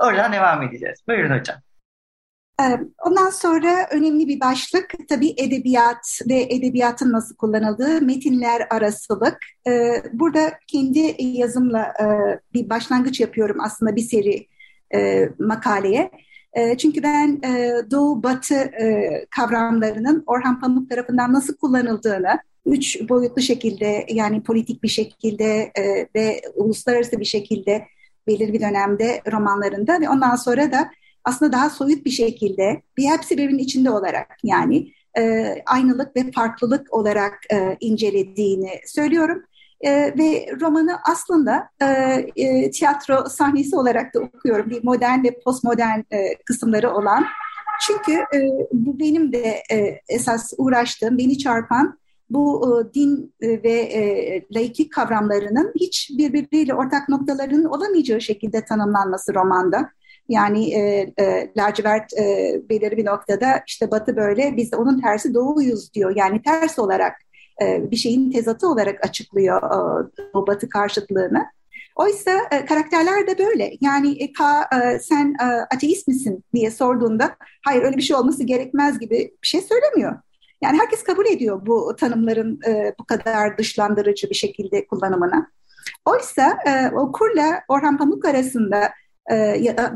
Oradan 0.00 0.32
devam 0.32 0.62
edeceğiz. 0.62 0.98
Buyurun 1.08 1.38
hocam. 1.38 1.65
Ondan 3.04 3.30
sonra 3.30 3.88
önemli 3.90 4.28
bir 4.28 4.40
başlık 4.40 4.94
tabii 5.08 5.34
edebiyat 5.36 6.20
ve 6.28 6.42
edebiyatın 6.42 7.12
nasıl 7.12 7.36
kullanıldığı 7.36 8.00
metinler 8.02 8.66
arasılık. 8.70 9.38
Burada 10.12 10.52
kendi 10.66 11.14
yazımla 11.18 11.92
bir 12.54 12.70
başlangıç 12.70 13.20
yapıyorum 13.20 13.56
aslında 13.60 13.96
bir 13.96 14.02
seri 14.02 14.46
makaleye. 15.38 16.10
Çünkü 16.78 17.02
ben 17.02 17.42
Doğu-Batı 17.90 18.70
kavramlarının 19.30 20.24
Orhan 20.26 20.60
Pamuk 20.60 20.90
tarafından 20.90 21.32
nasıl 21.32 21.56
kullanıldığını, 21.56 22.38
üç 22.66 23.08
boyutlu 23.08 23.42
şekilde 23.42 24.06
yani 24.08 24.42
politik 24.42 24.82
bir 24.82 24.88
şekilde 24.88 25.72
ve 26.14 26.40
uluslararası 26.54 27.20
bir 27.20 27.24
şekilde 27.24 27.84
belirli 28.26 28.52
bir 28.52 28.60
dönemde 28.60 29.22
romanlarında 29.32 30.00
ve 30.00 30.08
ondan 30.08 30.36
sonra 30.36 30.72
da 30.72 30.90
aslında 31.26 31.52
daha 31.52 31.70
soyut 31.70 32.04
bir 32.04 32.10
şekilde 32.10 32.82
bir 32.96 33.04
hepsi 33.04 33.38
birbirinin 33.38 33.62
içinde 33.62 33.90
olarak 33.90 34.38
yani 34.44 34.92
e, 35.18 35.54
aynılık 35.66 36.16
ve 36.16 36.32
farklılık 36.32 36.94
olarak 36.94 37.38
e, 37.52 37.76
incelediğini 37.80 38.70
söylüyorum. 38.86 39.42
E, 39.80 39.90
ve 39.92 40.46
romanı 40.60 40.98
aslında 41.10 41.68
e, 41.82 41.86
e, 42.36 42.70
tiyatro 42.70 43.24
sahnesi 43.28 43.76
olarak 43.76 44.14
da 44.14 44.20
okuyorum. 44.20 44.70
Bir 44.70 44.84
modern 44.84 45.24
ve 45.24 45.40
postmodern 45.44 46.00
e, 46.10 46.34
kısımları 46.46 46.94
olan. 46.94 47.24
Çünkü 47.86 48.12
e, 48.12 48.48
bu 48.72 48.98
benim 49.00 49.32
de 49.32 49.62
e, 49.72 50.00
esas 50.08 50.52
uğraştığım, 50.58 51.18
beni 51.18 51.38
çarpan 51.38 51.98
bu 52.30 52.80
e, 52.80 52.94
din 52.94 53.34
e, 53.40 53.62
ve 53.62 53.72
e, 53.72 54.42
laiklik 54.54 54.92
kavramlarının 54.92 55.72
hiç 55.80 56.10
birbiriyle 56.18 56.74
ortak 56.74 57.08
noktalarının 57.08 57.64
olamayacağı 57.64 58.20
şekilde 58.20 58.64
tanımlanması 58.64 59.34
romanda. 59.34 59.90
Yani 60.28 60.74
e, 60.74 61.12
e, 61.18 61.52
lacivert 61.56 62.12
e, 62.12 62.56
belirli 62.70 62.96
bir 62.96 63.06
noktada 63.06 63.62
işte 63.66 63.90
batı 63.90 64.16
böyle 64.16 64.56
biz 64.56 64.72
de 64.72 64.76
onun 64.76 65.00
tersi 65.00 65.34
doğuyuz 65.34 65.94
diyor. 65.94 66.16
Yani 66.16 66.42
ters 66.42 66.78
olarak 66.78 67.16
e, 67.62 67.90
bir 67.90 67.96
şeyin 67.96 68.30
tezatı 68.30 68.68
olarak 68.68 69.04
açıklıyor 69.04 69.62
e, 69.62 70.22
o 70.34 70.46
batı 70.46 70.68
karşıtlığını. 70.68 71.46
Oysa 71.96 72.30
e, 72.50 72.64
karakterler 72.64 73.26
de 73.26 73.38
böyle. 73.38 73.72
Yani 73.80 74.22
e, 74.22 74.32
ka, 74.32 74.68
e, 74.72 74.98
sen 74.98 75.34
e, 75.40 75.44
ateist 75.44 76.08
misin 76.08 76.44
diye 76.54 76.70
sorduğunda 76.70 77.36
hayır 77.64 77.82
öyle 77.82 77.96
bir 77.96 78.02
şey 78.02 78.16
olması 78.16 78.44
gerekmez 78.44 78.98
gibi 78.98 79.16
bir 79.42 79.48
şey 79.48 79.60
söylemiyor. 79.60 80.16
Yani 80.62 80.78
herkes 80.78 81.02
kabul 81.02 81.26
ediyor 81.26 81.66
bu 81.66 81.96
tanımların 81.96 82.60
e, 82.66 82.94
bu 83.00 83.04
kadar 83.04 83.58
dışlandırıcı 83.58 84.30
bir 84.30 84.34
şekilde 84.34 84.86
kullanımını. 84.86 85.46
Oysa 86.04 86.58
e, 86.66 86.90
okurla 86.96 87.60
Orhan 87.68 87.98
Pamuk 87.98 88.24
arasında 88.24 88.90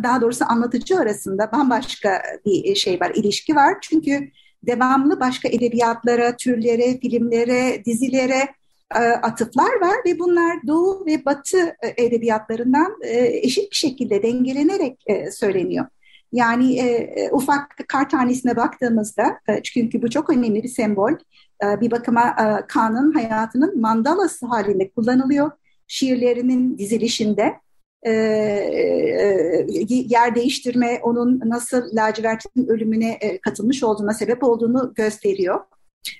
daha 0.02 0.20
doğrusu 0.20 0.44
anlatıcı 0.48 0.98
arasında 0.98 1.52
bambaşka 1.52 2.22
bir 2.46 2.74
şey 2.74 3.00
var, 3.00 3.12
ilişki 3.14 3.56
var. 3.56 3.76
Çünkü 3.80 4.30
devamlı 4.62 5.20
başka 5.20 5.48
edebiyatlara, 5.48 6.36
türlere, 6.36 6.98
filmlere, 6.98 7.84
dizilere 7.84 8.48
e, 8.94 8.98
atıflar 8.98 9.80
var 9.80 9.94
ve 10.06 10.18
bunlar 10.18 10.66
Doğu 10.66 11.06
ve 11.06 11.24
Batı 11.24 11.58
e, 11.58 12.04
edebiyatlarından 12.04 12.96
e, 13.02 13.26
eşit 13.26 13.70
bir 13.70 13.76
şekilde 13.76 14.22
dengelenerek 14.22 15.04
e, 15.06 15.30
söyleniyor. 15.30 15.86
Yani 16.32 16.78
e, 16.78 16.86
e, 16.86 17.30
ufak 17.32 17.76
kar 17.88 18.08
tanesine 18.08 18.56
baktığımızda, 18.56 19.40
e, 19.48 19.62
çünkü 19.62 20.02
bu 20.02 20.10
çok 20.10 20.30
önemli 20.30 20.62
bir 20.62 20.68
sembol, 20.68 21.12
e, 21.64 21.80
bir 21.80 21.90
bakıma 21.90 22.28
e, 22.28 22.66
Kaan'ın 22.66 23.12
hayatının 23.12 23.80
mandalası 23.80 24.46
halinde 24.46 24.90
kullanılıyor. 24.90 25.50
Şiirlerinin 25.86 26.78
dizilişinde 26.78 27.54
e, 28.02 28.12
e, 28.12 29.66
yer 29.88 30.34
değiştirme, 30.34 31.00
onun 31.02 31.40
nasıl 31.44 31.96
lacivertin 31.96 32.66
ölümüne 32.68 33.10
e, 33.20 33.40
katılmış 33.40 33.82
olduğuna 33.82 34.14
sebep 34.14 34.44
olduğunu 34.44 34.92
gösteriyor. 34.94 35.60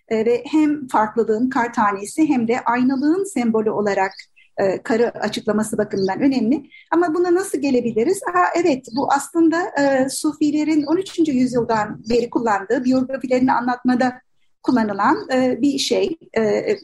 E, 0.08 0.26
ve 0.26 0.42
hem 0.50 0.88
farklılığın 0.88 1.50
kar 1.50 1.72
tanesi 1.72 2.28
hem 2.28 2.48
de 2.48 2.60
aynalığın 2.60 3.24
sembolü 3.24 3.70
olarak 3.70 4.12
e, 4.56 4.82
karı 4.82 5.10
açıklaması 5.10 5.78
bakımından 5.78 6.20
önemli. 6.20 6.70
Ama 6.90 7.14
buna 7.14 7.34
nasıl 7.34 7.58
gelebiliriz? 7.58 8.20
Aa, 8.22 8.44
evet 8.54 8.86
bu 8.96 9.12
aslında 9.12 9.62
e, 9.62 10.08
Sufilerin 10.08 10.82
13. 10.82 11.18
yüzyıldan 11.18 12.02
beri 12.10 12.30
kullandığı 12.30 12.84
biyografilerini 12.84 13.52
anlatmada 13.52 14.12
kullanılan 14.62 15.28
e, 15.32 15.62
bir 15.62 15.78
şey. 15.78 16.18
E, 16.34 16.42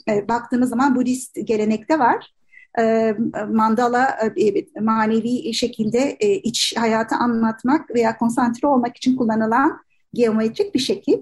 e, 0.09 0.29
baktığımız 0.29 0.71
zaman 0.71 0.97
Budist 0.97 1.39
gelenekte 1.45 1.99
var. 1.99 2.36
E, 2.79 3.15
mandala 3.49 4.19
e, 4.37 4.81
manevi 4.81 5.55
şekilde 5.55 5.99
e, 6.21 6.33
iç 6.35 6.75
hayatı 6.77 7.15
anlatmak 7.15 7.95
veya 7.95 8.19
konsantre 8.19 8.69
olmak 8.69 8.97
için 8.97 9.17
kullanılan 9.17 9.81
geometrik 10.15 10.75
bir 10.75 10.81
şekil. 10.81 11.19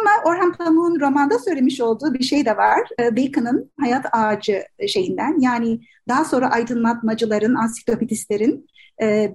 Ama 0.00 0.10
Orhan 0.24 0.52
Pamuk'un 0.52 1.00
romanda 1.00 1.38
söylemiş 1.38 1.80
olduğu 1.80 2.14
bir 2.14 2.24
şey 2.24 2.46
de 2.46 2.56
var. 2.56 2.80
Bacon'ın 2.98 3.70
hayat 3.80 4.06
ağacı 4.12 4.64
şeyinden 4.88 5.40
yani 5.40 5.80
daha 6.08 6.24
sonra 6.24 6.50
aydınlatmacıların, 6.50 7.54
ansiklopedistlerin 7.54 8.66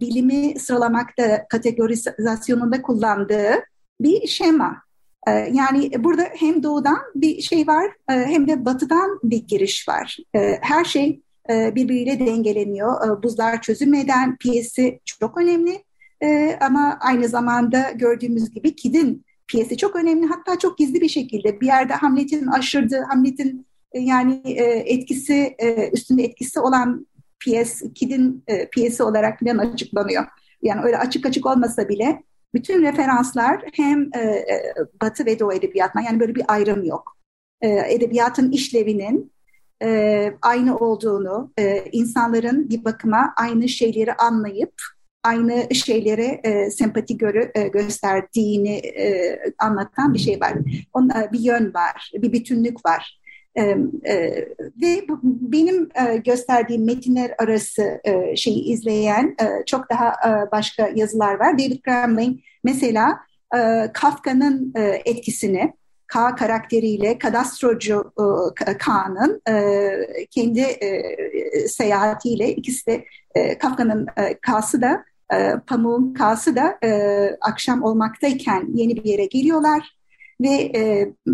bilimi 0.01 0.59
sıralamakta, 0.59 1.47
kategorizasyonunda 1.49 2.81
kullandığı 2.81 3.53
bir 4.01 4.27
şema. 4.27 4.81
Yani 5.27 5.91
burada 6.03 6.23
hem 6.33 6.63
doğudan 6.63 6.99
bir 7.15 7.41
şey 7.41 7.67
var 7.67 7.91
hem 8.07 8.47
de 8.47 8.65
batıdan 8.65 9.19
bir 9.23 9.47
giriş 9.47 9.89
var. 9.89 10.17
Her 10.61 10.85
şey 10.85 11.21
e, 11.51 11.75
birbiriyle 11.75 12.19
dengeleniyor. 12.19 13.07
E, 13.07 13.23
buzlar 13.23 13.61
çözülmeden 13.61 14.37
piyesi 14.37 14.99
çok 15.05 15.37
önemli. 15.37 15.83
E, 16.23 16.57
ama 16.61 16.97
aynı 17.01 17.27
zamanda 17.27 17.91
gördüğümüz 17.91 18.49
gibi 18.51 18.75
Kid'in 18.75 19.25
piyesi 19.47 19.77
çok 19.77 19.95
önemli. 19.95 20.27
Hatta 20.27 20.59
çok 20.59 20.77
gizli 20.77 21.01
bir 21.01 21.09
şekilde 21.09 21.61
bir 21.61 21.67
yerde 21.67 21.93
Hamlet'in 21.93 22.47
aşırdığı, 22.47 23.01
Hamlet'in 23.01 23.65
e, 23.91 23.99
yani 23.99 24.41
etkisi 24.85 25.55
üstünde 25.93 26.23
etkisi 26.23 26.59
olan 26.59 27.07
piyes, 27.39 27.81
Kid'in 27.95 28.43
e, 28.47 28.69
piyesi 28.69 29.03
olarak 29.03 29.39
falan 29.39 29.57
açıklanıyor. 29.57 30.25
Yani 30.61 30.81
öyle 30.83 30.97
açık 30.97 31.25
açık 31.25 31.45
olmasa 31.45 31.89
bile 31.89 32.23
bütün 32.53 32.81
referanslar 32.81 33.61
hem 33.73 34.09
Batı 35.01 35.25
ve 35.25 35.39
Doğu 35.39 35.53
edebiyatına 35.53 36.01
yani 36.01 36.19
böyle 36.19 36.35
bir 36.35 36.43
ayrım 36.47 36.83
yok. 36.83 37.17
Edebiyatın 37.61 38.51
işlevinin 38.51 39.31
e, 39.81 40.33
aynı 40.41 40.77
olduğunu, 40.77 41.51
e, 41.59 41.83
insanların 41.91 42.69
bir 42.69 42.85
bakıma 42.85 43.33
aynı 43.37 43.69
şeyleri 43.69 44.13
anlayıp 44.13 44.73
aynı 45.23 45.75
şeylere 45.75 46.41
e, 46.43 46.71
sempati 46.71 47.17
görü, 47.17 47.51
e, 47.55 47.67
gösterdiğini 47.67 48.75
e, 48.75 49.39
anlatan 49.59 50.13
bir 50.13 50.19
şey 50.19 50.41
var. 50.41 50.53
Onun, 50.93 51.09
e, 51.09 51.29
bir 51.31 51.39
yön 51.39 51.73
var, 51.73 52.11
bir 52.13 52.33
bütünlük 52.33 52.85
var. 52.85 53.21
E, 53.55 53.61
e, 54.03 54.47
ve 54.81 55.07
bu, 55.09 55.19
benim 55.23 55.89
e, 55.95 56.17
gösterdiğim 56.17 56.85
metinler 56.85 57.31
arası 57.37 58.01
e, 58.03 58.35
şeyi 58.35 58.63
izleyen 58.63 59.35
e, 59.41 59.65
çok 59.65 59.89
daha 59.89 60.09
e, 60.09 60.51
başka 60.51 60.89
yazılar 60.95 61.39
var. 61.39 61.59
David 61.59 61.83
Gramling 61.83 62.39
mesela 62.63 63.19
e, 63.55 63.91
Kafka'nın 63.93 64.73
e, 64.75 64.81
etkisini 65.05 65.73
K 66.13 66.35
karakteriyle 66.35 67.17
kadastrocu 67.17 68.13
e, 68.67 68.77
K'nın 68.77 69.41
e, 69.49 70.25
kendi 70.29 70.59
e, 70.59 71.67
seyahatiyle 71.67 72.55
ikisi 72.55 72.85
de 72.87 73.05
e, 73.35 73.57
Kafka'nın 73.57 74.07
e, 74.17 74.37
K'sı 74.39 74.81
da 74.81 75.03
e, 75.33 75.53
pamuğun 75.67 76.13
kası 76.13 76.55
da 76.55 76.77
e, 76.83 76.91
akşam 77.41 77.83
olmaktayken 77.83 78.67
yeni 78.73 78.95
bir 78.95 79.03
yere 79.03 79.25
geliyorlar 79.25 79.97
ve 80.41 80.71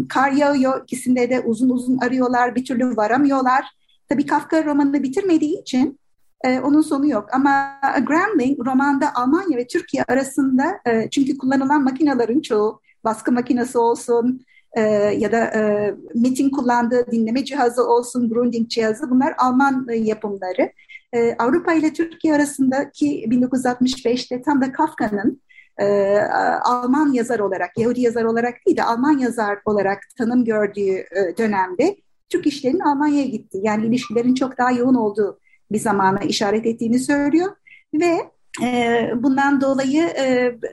kar 0.09 0.31
yağıyor. 0.31 0.83
İkisinde 0.83 1.29
de 1.29 1.39
uzun 1.39 1.69
uzun 1.69 1.97
arıyorlar, 1.97 2.55
bir 2.55 2.65
türlü 2.65 2.97
varamıyorlar. 2.97 3.65
Tabii 4.09 4.25
Kafka 4.25 4.65
romanını 4.65 5.03
bitirmediği 5.03 5.61
için 5.61 5.99
e, 6.43 6.59
onun 6.59 6.81
sonu 6.81 7.07
yok. 7.07 7.29
Ama 7.33 7.79
Gramling 8.07 8.59
romanda 8.65 9.15
Almanya 9.15 9.57
ve 9.57 9.67
Türkiye 9.67 10.03
arasında 10.03 10.79
e, 10.85 11.09
çünkü 11.09 11.37
kullanılan 11.37 11.83
makinelerin 11.83 12.41
çoğu 12.41 12.81
baskı 13.03 13.31
makinesi 13.31 13.77
olsun 13.77 14.45
e, 14.77 14.81
ya 15.17 15.31
da 15.31 15.37
e, 15.37 15.93
metin 16.15 16.49
kullandığı 16.49 17.11
dinleme 17.11 17.45
cihazı 17.45 17.87
olsun, 17.87 18.29
Grundig 18.29 18.69
cihazı 18.69 19.09
bunlar 19.09 19.33
Alman 19.37 19.87
e, 19.89 19.95
yapımları 19.95 20.71
e, 21.13 21.35
Avrupa 21.39 21.73
ile 21.73 21.93
Türkiye 21.93 22.35
arasındaki 22.35 23.25
1965'te 23.29 24.41
tam 24.41 24.61
da 24.61 24.71
Kafka'nın 24.71 25.41
e, 25.77 26.17
Alman 26.63 27.13
yazar 27.13 27.39
olarak, 27.39 27.77
Yahudi 27.77 28.01
yazar 28.01 28.23
olarak 28.23 28.55
değil 28.65 28.77
de 28.77 28.83
Alman 28.83 29.17
yazar 29.17 29.59
olarak 29.65 29.99
tanım 30.17 30.45
gördüğü 30.45 30.95
e, 30.95 31.37
dönemde 31.37 31.95
Türk 32.29 32.47
işlerinin 32.47 32.79
Almanya'ya 32.79 33.25
gitti. 33.25 33.57
Yani 33.61 33.85
ilişkilerin 33.85 34.33
çok 34.33 34.57
daha 34.57 34.71
yoğun 34.71 34.95
olduğu 34.95 35.39
bir 35.71 35.79
zamana 35.79 36.19
işaret 36.19 36.65
ettiğini 36.65 36.99
söylüyor 36.99 37.55
ve 37.93 38.17
bundan 39.23 39.61
dolayı 39.61 40.03
e, 40.03 40.23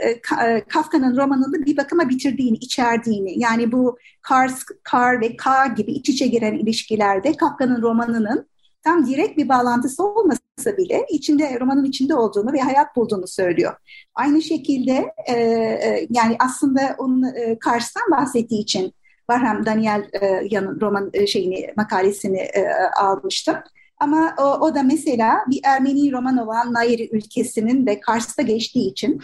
e, 0.01 0.65
Kafka'nın 0.69 1.17
romanını 1.17 1.67
bir 1.67 1.77
bakıma 1.77 2.09
bitirdiğini, 2.09 2.57
içerdiğini 2.57 3.39
yani 3.41 3.73
bu 3.73 3.99
Kars, 4.23 4.65
Kar 4.83 5.21
ve 5.21 5.37
K 5.37 5.67
gibi 5.67 5.93
iç 5.93 6.09
içe 6.09 6.27
giren 6.27 6.55
ilişkilerde 6.55 7.37
Kafka'nın 7.37 7.83
romanının 7.83 8.49
tam 8.83 9.07
direkt 9.07 9.39
bir 9.39 9.49
bağlantısı 9.49 10.05
olmasa 10.05 10.77
bile 10.79 11.07
içinde 11.11 11.61
romanın 11.61 11.85
içinde 11.85 12.15
olduğunu 12.15 12.53
ve 12.53 12.61
hayat 12.61 12.97
bulduğunu 12.97 13.27
söylüyor. 13.27 13.75
Aynı 14.15 14.43
şekilde 14.43 15.15
e, 15.27 15.33
e, 15.33 16.07
yani 16.11 16.37
aslında 16.39 16.95
onun 16.99 17.23
e, 17.23 17.59
Kars'tan 17.59 18.11
bahsettiği 18.11 18.63
için 18.63 18.95
Barham 19.29 19.67
Daniel 19.67 20.09
e, 20.13 20.51
roman 20.81 21.11
e, 21.15 21.27
şeyini 21.27 21.73
makalesini 21.77 22.39
e, 22.39 22.69
almıştım. 23.01 23.57
Ama 23.99 24.35
o, 24.39 24.43
o 24.43 24.75
da 24.75 24.83
mesela 24.83 25.45
bir 25.51 25.61
Ermeni 25.65 26.13
roman 26.13 26.37
olan 26.37 26.75
Nairi 26.75 27.09
ülkesinin 27.17 27.87
ve 27.87 28.01
Kars'ta 28.01 28.43
geçtiği 28.43 28.91
için 28.91 29.21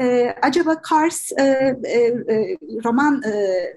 e, 0.00 0.34
acaba 0.42 0.82
Kars 0.82 1.32
e, 1.32 1.42
e, 1.84 1.98
e, 1.98 2.56
roman 2.84 3.22
e, 3.22 3.32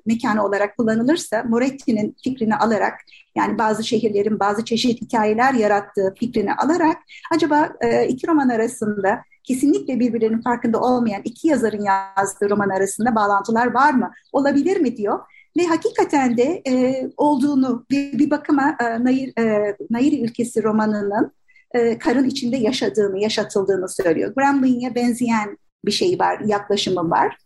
mekanı 0.05 0.45
olarak 0.45 0.77
kullanılırsa 0.77 1.43
Moretti'nin 1.43 2.15
fikrini 2.23 2.55
alarak 2.55 2.93
yani 3.35 3.57
bazı 3.57 3.83
şehirlerin 3.83 4.39
bazı 4.39 4.65
çeşit 4.65 5.01
hikayeler 5.01 5.53
yarattığı 5.53 6.13
fikrini 6.19 6.53
alarak 6.53 6.97
acaba 7.33 7.69
e, 7.81 8.07
iki 8.07 8.27
roman 8.27 8.49
arasında 8.49 9.21
kesinlikle 9.43 9.99
birbirlerinin 9.99 10.41
farkında 10.41 10.79
olmayan 10.79 11.21
iki 11.23 11.47
yazarın 11.47 11.83
yazdığı 11.83 12.49
roman 12.49 12.69
arasında 12.69 13.15
bağlantılar 13.15 13.73
var 13.73 13.93
mı? 13.93 14.11
Olabilir 14.33 14.77
mi 14.77 14.97
diyor. 14.97 15.19
Ve 15.57 15.65
hakikaten 15.65 16.37
de 16.37 16.61
e, 16.67 17.03
olduğunu 17.17 17.85
bir, 17.89 18.19
bir 18.19 18.29
bakıma 18.29 18.77
e, 18.81 19.03
Nayir, 19.03 19.39
e, 19.39 19.75
Nayiri 19.89 20.21
ülkesi 20.21 20.63
romanının 20.63 21.31
e, 21.71 21.97
karın 21.97 22.25
içinde 22.25 22.57
yaşadığını, 22.57 23.19
yaşatıldığını 23.19 23.89
söylüyor. 23.89 24.33
Gremlin'e 24.35 24.95
benzeyen 24.95 25.57
bir 25.85 25.91
şey 25.91 26.19
var, 26.19 26.39
yaklaşımı 26.39 27.09
var. 27.09 27.37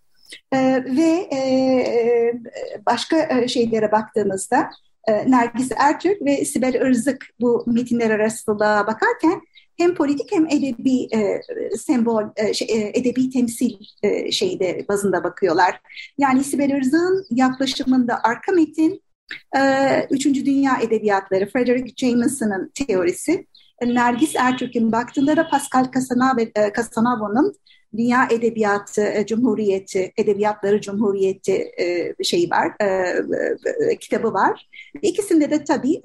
E, 0.52 0.84
ve 0.86 1.36
e, 1.36 2.34
başka 2.86 3.48
şeylere 3.48 3.92
baktığımızda 3.92 4.70
e, 5.08 5.32
Nergis 5.32 5.72
Ertürk 5.78 6.22
ve 6.22 6.46
Sibel 6.46 6.74
Irzık 6.74 7.26
bu 7.42 7.64
metinler 7.68 8.10
arasında 8.10 8.88
bakarken 8.88 9.42
hem 9.80 9.96
politik 9.96 10.32
hem 10.32 10.46
edebi 10.46 11.08
e, 11.16 11.42
sembol, 11.78 12.24
e, 12.36 12.54
şey, 12.54 12.68
e, 12.72 12.92
edebi 13.00 13.30
temsil 13.30 13.74
e, 14.04 14.32
şeyde 14.32 14.86
bazında 14.90 15.24
bakıyorlar. 15.24 15.82
Yani 16.18 16.44
Sibel 16.44 16.70
Irzık'ın 16.70 17.26
yaklaşımında 17.32 18.20
arka 18.24 18.52
metin, 18.52 19.02
e, 19.58 19.62
Üçüncü 20.12 20.46
Dünya 20.46 20.78
Edebiyatları, 20.82 21.50
Frederick 21.50 22.08
Jameson'ın 22.08 22.72
teorisi, 22.76 23.48
Nergis 23.82 24.36
Ertürk'ün 24.36 24.92
baktığında 24.92 25.38
da 25.38 25.50
Pascal 25.50 25.86
Casanavo'nun 26.76 27.56
Dünya 27.98 28.28
Edebiyatı 28.32 29.02
e, 29.02 29.26
Cumhuriyeti, 29.26 30.14
Edebiyatları 30.18 30.82
Cumhuriyeti 30.82 31.72
e, 31.78 32.16
şeyi 32.24 32.50
var, 32.50 32.74
e, 32.82 33.96
kitabı 33.96 34.34
var. 34.34 34.70
İkisinde 35.02 35.52
de 35.52 35.64
tabii 35.64 36.02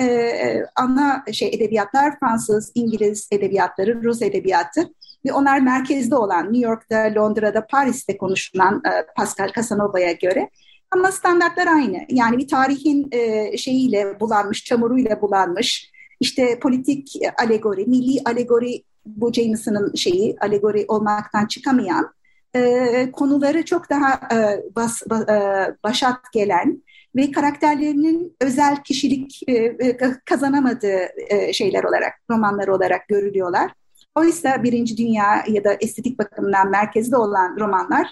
ana 0.76 1.24
şey 1.32 1.48
edebiyatlar 1.48 2.18
Fransız, 2.20 2.72
İngiliz 2.74 3.28
edebiyatları, 3.32 4.02
Rus 4.02 4.22
edebiyatı 4.22 4.88
ve 5.26 5.32
onlar 5.32 5.60
merkezde 5.60 6.16
olan 6.16 6.52
New 6.52 6.68
York'ta, 6.68 7.14
Londra'da, 7.14 7.66
Paris'te 7.66 8.16
konuşulan 8.16 8.82
Pascal 9.16 9.52
Casanova'ya 9.56 10.12
göre 10.12 10.50
ama 10.90 11.12
standartlar 11.12 11.66
aynı. 11.66 11.98
Yani 12.08 12.38
bir 12.38 12.48
tarihin 12.48 13.10
şeyiyle 13.56 14.20
bulanmış, 14.20 14.64
çamuruyla 14.64 15.20
bulanmış, 15.20 15.90
işte 16.20 16.58
politik 16.58 17.08
alegori, 17.38 17.86
milli 17.86 18.20
alegori 18.24 18.82
bu 19.06 19.32
Jameson'ın 19.32 19.94
şeyi 19.94 20.36
alegori 20.40 20.84
olmaktan 20.88 21.46
çıkamayan 21.46 22.14
e, 22.56 23.10
konuları 23.12 23.64
çok 23.64 23.90
daha 23.90 24.12
e, 24.32 24.62
bas, 24.76 25.02
ba, 25.10 25.18
e, 25.32 25.36
başat 25.84 26.32
gelen 26.32 26.82
ve 27.16 27.30
karakterlerinin 27.30 28.36
özel 28.40 28.82
kişilik 28.82 29.42
e, 29.48 29.52
e, 29.52 29.96
kazanamadığı 30.24 31.08
e, 31.28 31.52
şeyler 31.52 31.84
olarak, 31.84 32.12
romanlar 32.30 32.68
olarak 32.68 33.08
görülüyorlar. 33.08 33.70
Oysa 34.14 34.62
Birinci 34.62 34.96
Dünya 34.96 35.44
ya 35.48 35.64
da 35.64 35.76
estetik 35.80 36.18
bakımından 36.18 36.70
merkezde 36.70 37.16
olan 37.16 37.56
romanlar 37.60 38.06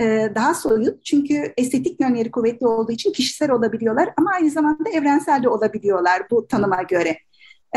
e, 0.00 0.32
daha 0.34 0.54
soyut. 0.54 1.04
Çünkü 1.04 1.52
estetik 1.56 2.00
yönleri 2.00 2.30
kuvvetli 2.30 2.66
olduğu 2.66 2.92
için 2.92 3.12
kişisel 3.12 3.50
olabiliyorlar 3.50 4.08
ama 4.16 4.30
aynı 4.34 4.50
zamanda 4.50 4.90
evrensel 4.90 5.42
de 5.42 5.48
olabiliyorlar 5.48 6.22
bu 6.30 6.46
tanıma 6.46 6.82
göre 6.82 7.18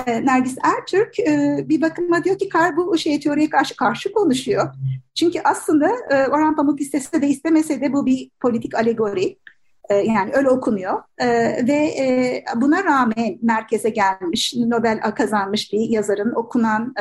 e, 0.05 0.25
Nergis 0.25 0.57
Ertürk 0.63 1.19
e, 1.19 1.65
bir 1.69 1.81
bakıma 1.81 2.23
diyor 2.23 2.37
ki 2.37 2.49
Kar 2.49 2.77
bu 2.77 2.97
şey 2.97 3.19
teoriye 3.19 3.49
karşı 3.49 3.75
karşı 3.75 4.11
konuşuyor. 4.11 4.73
Çünkü 5.15 5.39
aslında 5.43 5.89
e, 6.09 6.27
Orhan 6.27 6.55
Pamuk 6.55 6.81
istese 6.81 7.21
de 7.21 7.27
istemese 7.27 7.81
de 7.81 7.93
bu 7.93 8.05
bir 8.05 8.29
politik 8.41 8.75
alegori. 8.75 9.37
E, 9.89 9.95
yani 9.95 10.31
öyle 10.33 10.49
okunuyor 10.49 11.03
ve 11.67 12.43
buna 12.55 12.83
rağmen 12.83 13.37
merkeze 13.41 13.89
gelmiş, 13.89 14.53
Nobel 14.57 15.01
kazanmış 15.01 15.73
bir 15.73 15.89
yazarın 15.89 16.31
okunan 16.35 16.93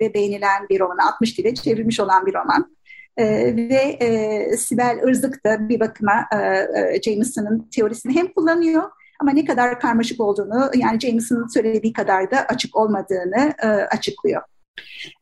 ve 0.00 0.14
beğenilen 0.14 0.68
bir 0.70 0.80
romanı, 0.80 1.08
60 1.08 1.38
dile 1.38 1.54
çevrilmiş 1.54 2.00
olan 2.00 2.26
bir 2.26 2.34
roman. 2.34 2.76
Ee, 3.16 3.56
ve 3.56 3.96
e, 4.00 4.56
Sibel 4.56 5.00
Irzık 5.08 5.44
da 5.44 5.68
bir 5.68 5.80
bakıma 5.80 6.26
e, 6.32 6.36
e, 6.36 7.02
Jameson'ın 7.02 7.68
teorisini 7.74 8.14
hem 8.14 8.32
kullanıyor 8.32 8.82
ama 9.20 9.30
ne 9.30 9.44
kadar 9.44 9.80
karmaşık 9.80 10.20
olduğunu 10.20 10.70
yani 10.74 11.00
James'in 11.00 11.46
söylediği 11.46 11.92
kadar 11.92 12.30
da 12.30 12.38
açık 12.38 12.76
olmadığını 12.76 13.54
e, 13.62 13.66
açıklıyor. 13.66 14.42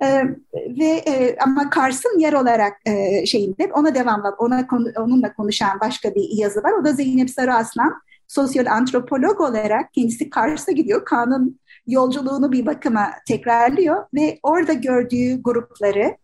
E, 0.02 0.22
ve 0.54 1.02
e, 1.06 1.36
ama 1.40 1.70
Kars'ın 1.70 2.18
yer 2.18 2.32
olarak 2.32 2.72
e, 2.86 3.26
şeyinde 3.26 3.70
ona 3.72 3.94
devamlı 3.94 4.34
ona 4.38 4.66
onunla 4.96 5.34
konuşan 5.34 5.80
başka 5.80 6.14
bir 6.14 6.28
yazı 6.38 6.62
var. 6.62 6.72
O 6.80 6.84
da 6.84 6.92
Zeynep 6.92 7.30
Sarıaslan 7.30 7.94
sosyal 8.28 8.66
antropolog 8.66 9.40
olarak 9.40 9.94
kendisi 9.94 10.30
Kars'a 10.30 10.72
gidiyor. 10.72 11.04
Kaan'ın 11.04 11.60
yolculuğunu 11.86 12.52
bir 12.52 12.66
bakıma 12.66 13.10
tekrarlıyor 13.28 14.04
ve 14.14 14.38
orada 14.42 14.72
gördüğü 14.72 15.42
grupları 15.42 16.16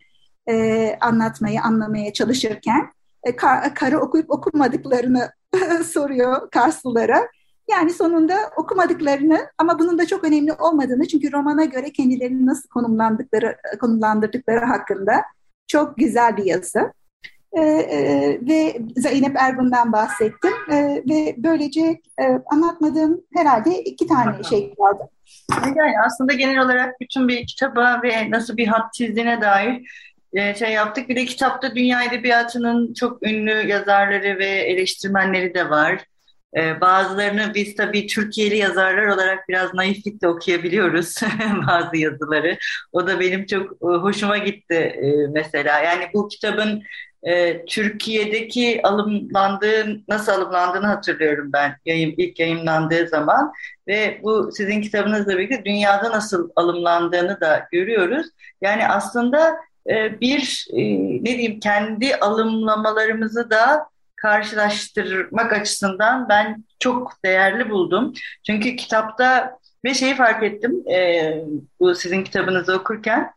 e, 0.49 0.97
anlatmayı, 1.01 1.63
anlamaya 1.63 2.13
çalışırken 2.13 2.93
e, 3.25 3.37
kar, 3.37 3.75
karı 3.75 3.99
okuyup 4.01 4.31
okumadıklarını 4.31 5.31
soruyor 5.85 6.51
Karslılara 6.51 7.29
yani 7.71 7.91
sonunda 7.93 8.35
okumadıklarını 8.57 9.39
ama 9.59 9.79
bunun 9.79 9.99
da 9.99 10.07
çok 10.07 10.25
önemli 10.25 10.53
olmadığını 10.53 11.09
çünkü 11.09 11.33
romana 11.33 11.65
göre 11.65 11.93
kendilerini 11.93 12.47
nasıl 12.47 12.69
konumlandıkları, 12.69 13.57
konumlandırdıkları 13.81 14.65
hakkında 14.65 15.23
çok 15.69 15.97
güzel 15.97 16.37
bir 16.37 16.45
yazı. 16.45 16.93
Ee, 17.53 17.61
e, 17.61 18.39
ve 18.49 18.77
Zeynep 18.97 19.37
Ergun'dan 19.37 19.93
bahsettim 19.93 20.53
ee, 20.73 21.03
ve 21.09 21.35
böylece 21.39 22.01
e, 22.21 22.25
anlatmadığım 22.47 23.21
herhalde 23.37 23.83
iki 23.83 24.07
tane 24.07 24.43
şey 24.43 24.75
kaldı. 24.75 25.09
Yani 25.77 25.95
aslında 26.07 26.33
genel 26.33 26.59
olarak 26.59 27.01
bütün 27.01 27.29
bir 27.29 27.47
kitaba 27.47 28.01
ve 28.03 28.31
nasıl 28.31 28.57
bir 28.57 28.67
hat 28.67 28.93
çizdiğine 28.93 29.41
dair 29.41 29.91
e, 30.33 30.55
şey 30.55 30.73
yaptık. 30.73 31.09
Bir 31.09 31.17
de 31.17 31.25
kitapta 31.25 31.75
dünya 31.75 32.05
edebiyatının 32.05 32.95
çok 32.95 33.23
ünlü 33.23 33.69
yazarları 33.69 34.39
ve 34.39 34.47
eleştirmenleri 34.47 35.55
de 35.55 35.71
var. 35.71 36.05
Ee, 36.57 36.81
bazılarını 36.81 37.55
biz 37.55 37.75
tabii 37.77 38.07
Türkiye'li 38.07 38.57
yazarlar 38.57 39.07
olarak 39.07 39.49
biraz 39.49 39.75
naiflikle 39.75 40.29
okuyabiliyoruz 40.29 41.15
bazı 41.69 41.97
yazıları. 41.97 42.59
O 42.93 43.07
da 43.07 43.21
benim 43.21 43.47
çok 43.47 43.73
e, 43.73 43.87
hoşuma 43.87 44.39
gitti 44.39 44.75
e, 44.75 45.27
mesela. 45.33 45.81
Yani 45.81 46.05
bu 46.15 46.29
kitabın 46.29 46.83
e, 47.23 47.65
Türkiye'deki 47.65 48.81
alımlandığı, 48.83 50.01
nasıl 50.09 50.33
alımlandığını 50.33 50.87
hatırlıyorum 50.87 51.51
ben 51.53 51.77
yayın, 51.85 52.15
ilk 52.17 52.41
yayınlandığı 52.41 53.09
zaman. 53.09 53.53
Ve 53.89 54.21
bu 54.23 54.51
sizin 54.53 54.83
kitabınızla 54.83 55.39
birlikte 55.39 55.65
dünyada 55.65 56.11
nasıl 56.11 56.51
alımlandığını 56.57 57.41
da 57.41 57.69
görüyoruz. 57.73 58.27
Yani 58.63 58.89
aslında 58.89 59.57
bir 60.21 60.67
ne 61.21 61.25
diyeyim 61.25 61.61
kendi 61.61 62.17
alımlamalarımızı 62.17 63.51
da 63.51 63.91
karşılaştırmak 64.23 65.53
açısından 65.53 66.29
ben 66.29 66.65
çok 66.79 67.13
değerli 67.25 67.71
buldum. 67.71 68.13
Çünkü 68.47 68.77
kitapta 68.77 69.59
ve 69.85 69.95
şeyi 69.95 70.15
fark 70.15 70.43
ettim 70.43 70.89
e, 70.91 71.35
bu 71.81 71.95
sizin 71.95 72.25
kitabınızı 72.25 72.75
okurken 72.75 73.31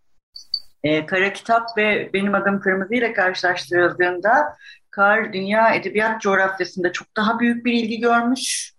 e, 0.84 1.06
Kara 1.06 1.34
Kitap 1.34 1.78
ve 1.78 2.10
Benim 2.14 2.36
Adım 2.36 2.60
Kırmızı 2.60 2.96
ile 2.96 3.14
karşılaştırıldığında 3.14 4.58
Kar 4.92 5.34
dünya 5.34 5.74
edebiyat 5.74 6.22
coğrafyasında 6.22 6.92
çok 6.92 7.16
daha 7.18 7.40
büyük 7.40 7.66
bir 7.66 7.74
ilgi 7.74 8.00
görmüş 8.00 8.74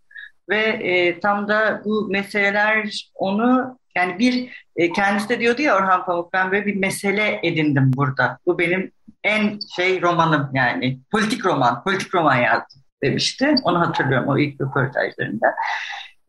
ve 0.48 0.60
e, 0.62 1.20
tam 1.20 1.48
da 1.48 1.82
bu 1.84 2.08
meseleler 2.10 3.10
onu 3.14 3.78
yani 3.96 4.18
bir 4.18 4.64
e, 4.76 4.92
kendisi 4.92 5.28
de 5.28 5.40
diyordu 5.40 5.62
ya 5.62 5.76
Orhan 5.76 6.04
Pamuk 6.04 6.32
ben 6.32 6.52
böyle 6.52 6.66
bir 6.66 6.76
mesele 6.76 7.40
edindim 7.42 7.90
burada. 7.96 8.38
Bu 8.46 8.58
benim 8.58 8.92
en 9.24 9.58
şey 9.76 10.02
romanım 10.02 10.50
yani 10.54 10.98
politik 11.10 11.46
roman, 11.46 11.84
politik 11.84 12.14
roman 12.14 12.36
yazdım 12.36 12.82
demişti. 13.02 13.54
Onu 13.62 13.80
hatırlıyorum 13.80 14.28
o 14.28 14.38
ilk 14.38 14.60
röportajlarında. 14.60 15.46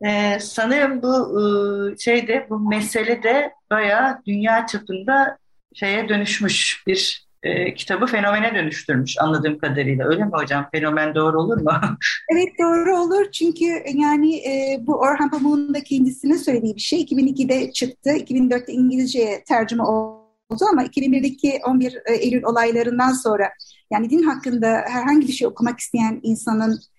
Ee, 0.05 0.37
sanırım 0.41 1.01
bu 1.01 1.41
e, 1.41 1.97
şeyde 1.97 2.47
bu 2.49 2.59
mesele 2.59 3.23
de 3.23 3.53
bayağı 3.71 4.21
dünya 4.27 4.67
çapında 4.67 5.37
şeye 5.73 6.09
dönüşmüş 6.09 6.83
bir 6.87 7.25
e, 7.45 7.73
kitabı 7.73 8.05
fenomene 8.05 8.55
dönüştürmüş 8.55 9.15
anladığım 9.19 9.57
kadarıyla. 9.57 10.07
Öyle 10.07 10.23
mi 10.23 10.31
hocam? 10.33 10.69
Fenomen 10.71 11.15
doğru 11.15 11.41
olur 11.41 11.61
mu? 11.61 11.71
evet 12.33 12.49
doğru 12.59 12.97
olur. 12.97 13.31
Çünkü 13.31 13.65
yani 13.93 14.35
e, 14.35 14.79
bu 14.87 14.93
Orhan 14.93 15.29
Pamuk'un 15.29 15.73
da 15.73 15.83
kendisine 15.83 16.37
söylediği 16.37 16.75
bir 16.75 16.81
şey. 16.81 17.01
2002'de 17.01 17.71
çıktı. 17.71 18.09
2004'te 18.09 18.73
İngilizceye 18.73 19.43
tercüme 19.43 19.83
oldu 19.83 20.65
ama 20.71 20.83
2001'deki 20.83 21.59
11 21.67 21.95
e, 22.05 22.13
Eylül 22.13 22.43
olaylarından 22.43 23.11
sonra 23.11 23.49
yani 23.91 24.09
din 24.09 24.23
hakkında 24.23 24.67
herhangi 24.87 25.27
bir 25.27 25.33
şey 25.33 25.47
okumak 25.47 25.79
isteyen 25.79 26.19
insanın 26.23 26.71
e, 26.71 26.75
e, 26.75 26.94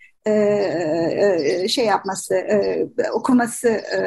şey 1.69 1.85
yapması, 1.85 2.35
e, 2.35 2.89
okuması 3.13 3.69
e, 3.69 4.01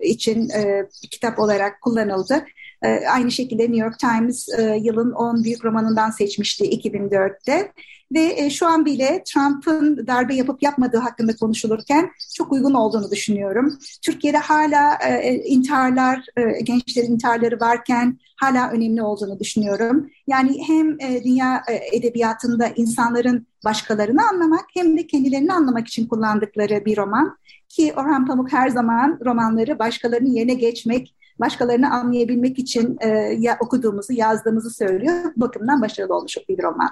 için 0.00 0.48
e, 0.48 0.88
kitap 1.10 1.38
olarak 1.38 1.80
kullanıldı. 1.80 2.44
E, 2.84 3.06
aynı 3.06 3.30
şekilde 3.30 3.62
New 3.62 3.84
York 3.84 3.98
Times 3.98 4.48
e, 4.58 4.62
yılın 4.82 5.10
10 5.10 5.44
büyük 5.44 5.64
romanından 5.64 6.10
seçmişti 6.10 6.64
2004'te. 6.64 7.72
Ve 8.14 8.34
e, 8.36 8.50
şu 8.50 8.66
an 8.66 8.84
bile 8.84 9.22
Trump'ın 9.26 10.06
darbe 10.06 10.34
yapıp 10.34 10.62
yapmadığı 10.62 10.98
hakkında 10.98 11.36
konuşulurken 11.36 12.10
çok 12.36 12.52
uygun 12.52 12.74
olduğunu 12.74 13.10
düşünüyorum. 13.10 13.78
Türkiye'de 14.02 14.38
hala 14.38 14.98
intiharlar, 15.44 16.26
gençlerin 16.62 17.12
intiharları 17.12 17.60
varken 17.60 18.18
hala 18.36 18.70
önemli 18.70 19.02
olduğunu 19.02 19.40
düşünüyorum. 19.40 20.10
Yani 20.26 20.68
hem 20.68 20.98
dünya 21.24 21.62
edebiyatında 21.92 22.68
insanların 22.76 23.46
başkalarını 23.64 24.28
anlamak 24.28 24.64
hem 24.74 24.98
de 24.98 25.06
kendilerini 25.06 25.52
anlamak 25.52 25.88
için 25.88 26.06
kullandıkları 26.06 26.84
bir 26.84 26.96
roman. 26.96 27.38
Ki 27.68 27.92
Orhan 27.96 28.26
Pamuk 28.26 28.52
her 28.52 28.68
zaman 28.68 29.18
romanları 29.24 29.78
başkalarının 29.78 30.30
yerine 30.30 30.54
geçmek, 30.54 31.14
başkalarını 31.40 31.94
anlayabilmek 31.94 32.58
için 32.58 32.98
e, 33.00 33.08
ya, 33.38 33.56
okuduğumuzu, 33.60 34.12
yazdığımızı 34.12 34.70
söylüyor. 34.70 35.32
Bakımdan 35.36 35.82
başarılı 35.82 36.16
olmuş 36.16 36.36
bir 36.48 36.62
roman. 36.62 36.90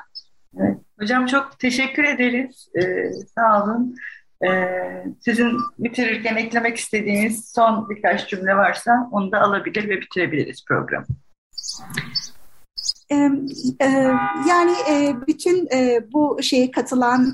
Evet. 0.60 0.78
Hocam 1.00 1.26
çok 1.26 1.58
teşekkür 1.58 2.04
ederiz. 2.04 2.68
Ee, 2.76 3.12
sağ 3.34 3.64
olun. 3.64 3.96
Ee, 4.46 5.04
sizin 5.20 5.52
bitirirken 5.78 6.36
eklemek 6.36 6.76
istediğiniz 6.76 7.52
son 7.54 7.88
birkaç 7.90 8.28
cümle 8.28 8.56
varsa 8.56 9.08
onu 9.12 9.32
da 9.32 9.40
alabilir 9.40 9.88
ve 9.88 10.00
bitirebiliriz 10.00 10.64
programı. 10.68 11.06
Yani 14.48 14.72
bütün 15.26 15.68
bu 16.12 16.38
şeye 16.42 16.70
katılan 16.70 17.32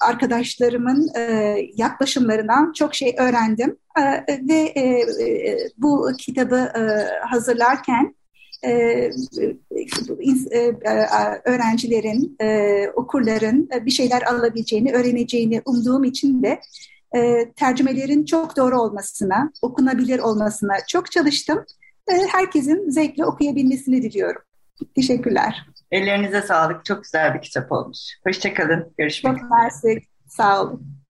arkadaşlarımın 0.00 1.10
yaklaşımlarından 1.76 2.72
çok 2.72 2.94
şey 2.94 3.14
öğrendim 3.18 3.76
ve 4.28 4.74
bu 5.78 6.08
kitabı 6.18 6.72
hazırlarken 7.30 8.14
öğrencilerin, 11.44 12.36
okurların 12.94 13.68
bir 13.86 13.90
şeyler 13.90 14.22
alabileceğini, 14.22 14.92
öğreneceğini 14.92 15.62
umduğum 15.64 16.04
için 16.04 16.42
de 16.42 16.60
tercümelerin 17.56 18.24
çok 18.24 18.56
doğru 18.56 18.80
olmasına, 18.80 19.52
okunabilir 19.62 20.18
olmasına 20.18 20.74
çok 20.88 21.12
çalıştım. 21.12 21.64
Herkesin 22.08 22.90
zevkle 22.90 23.24
okuyabilmesini 23.24 24.02
diliyorum. 24.02 24.42
Teşekkürler. 24.94 25.66
Ellerinize 25.90 26.42
sağlık. 26.42 26.84
Çok 26.84 27.02
güzel 27.02 27.34
bir 27.34 27.42
kitap 27.42 27.72
olmuş. 27.72 27.98
Hoşçakalın. 28.26 28.94
Görüşmek 28.98 29.32
üzere. 29.32 29.42
Çok 29.42 29.58
mersi. 29.58 30.02
Sağ 30.28 30.62
olun. 30.62 31.03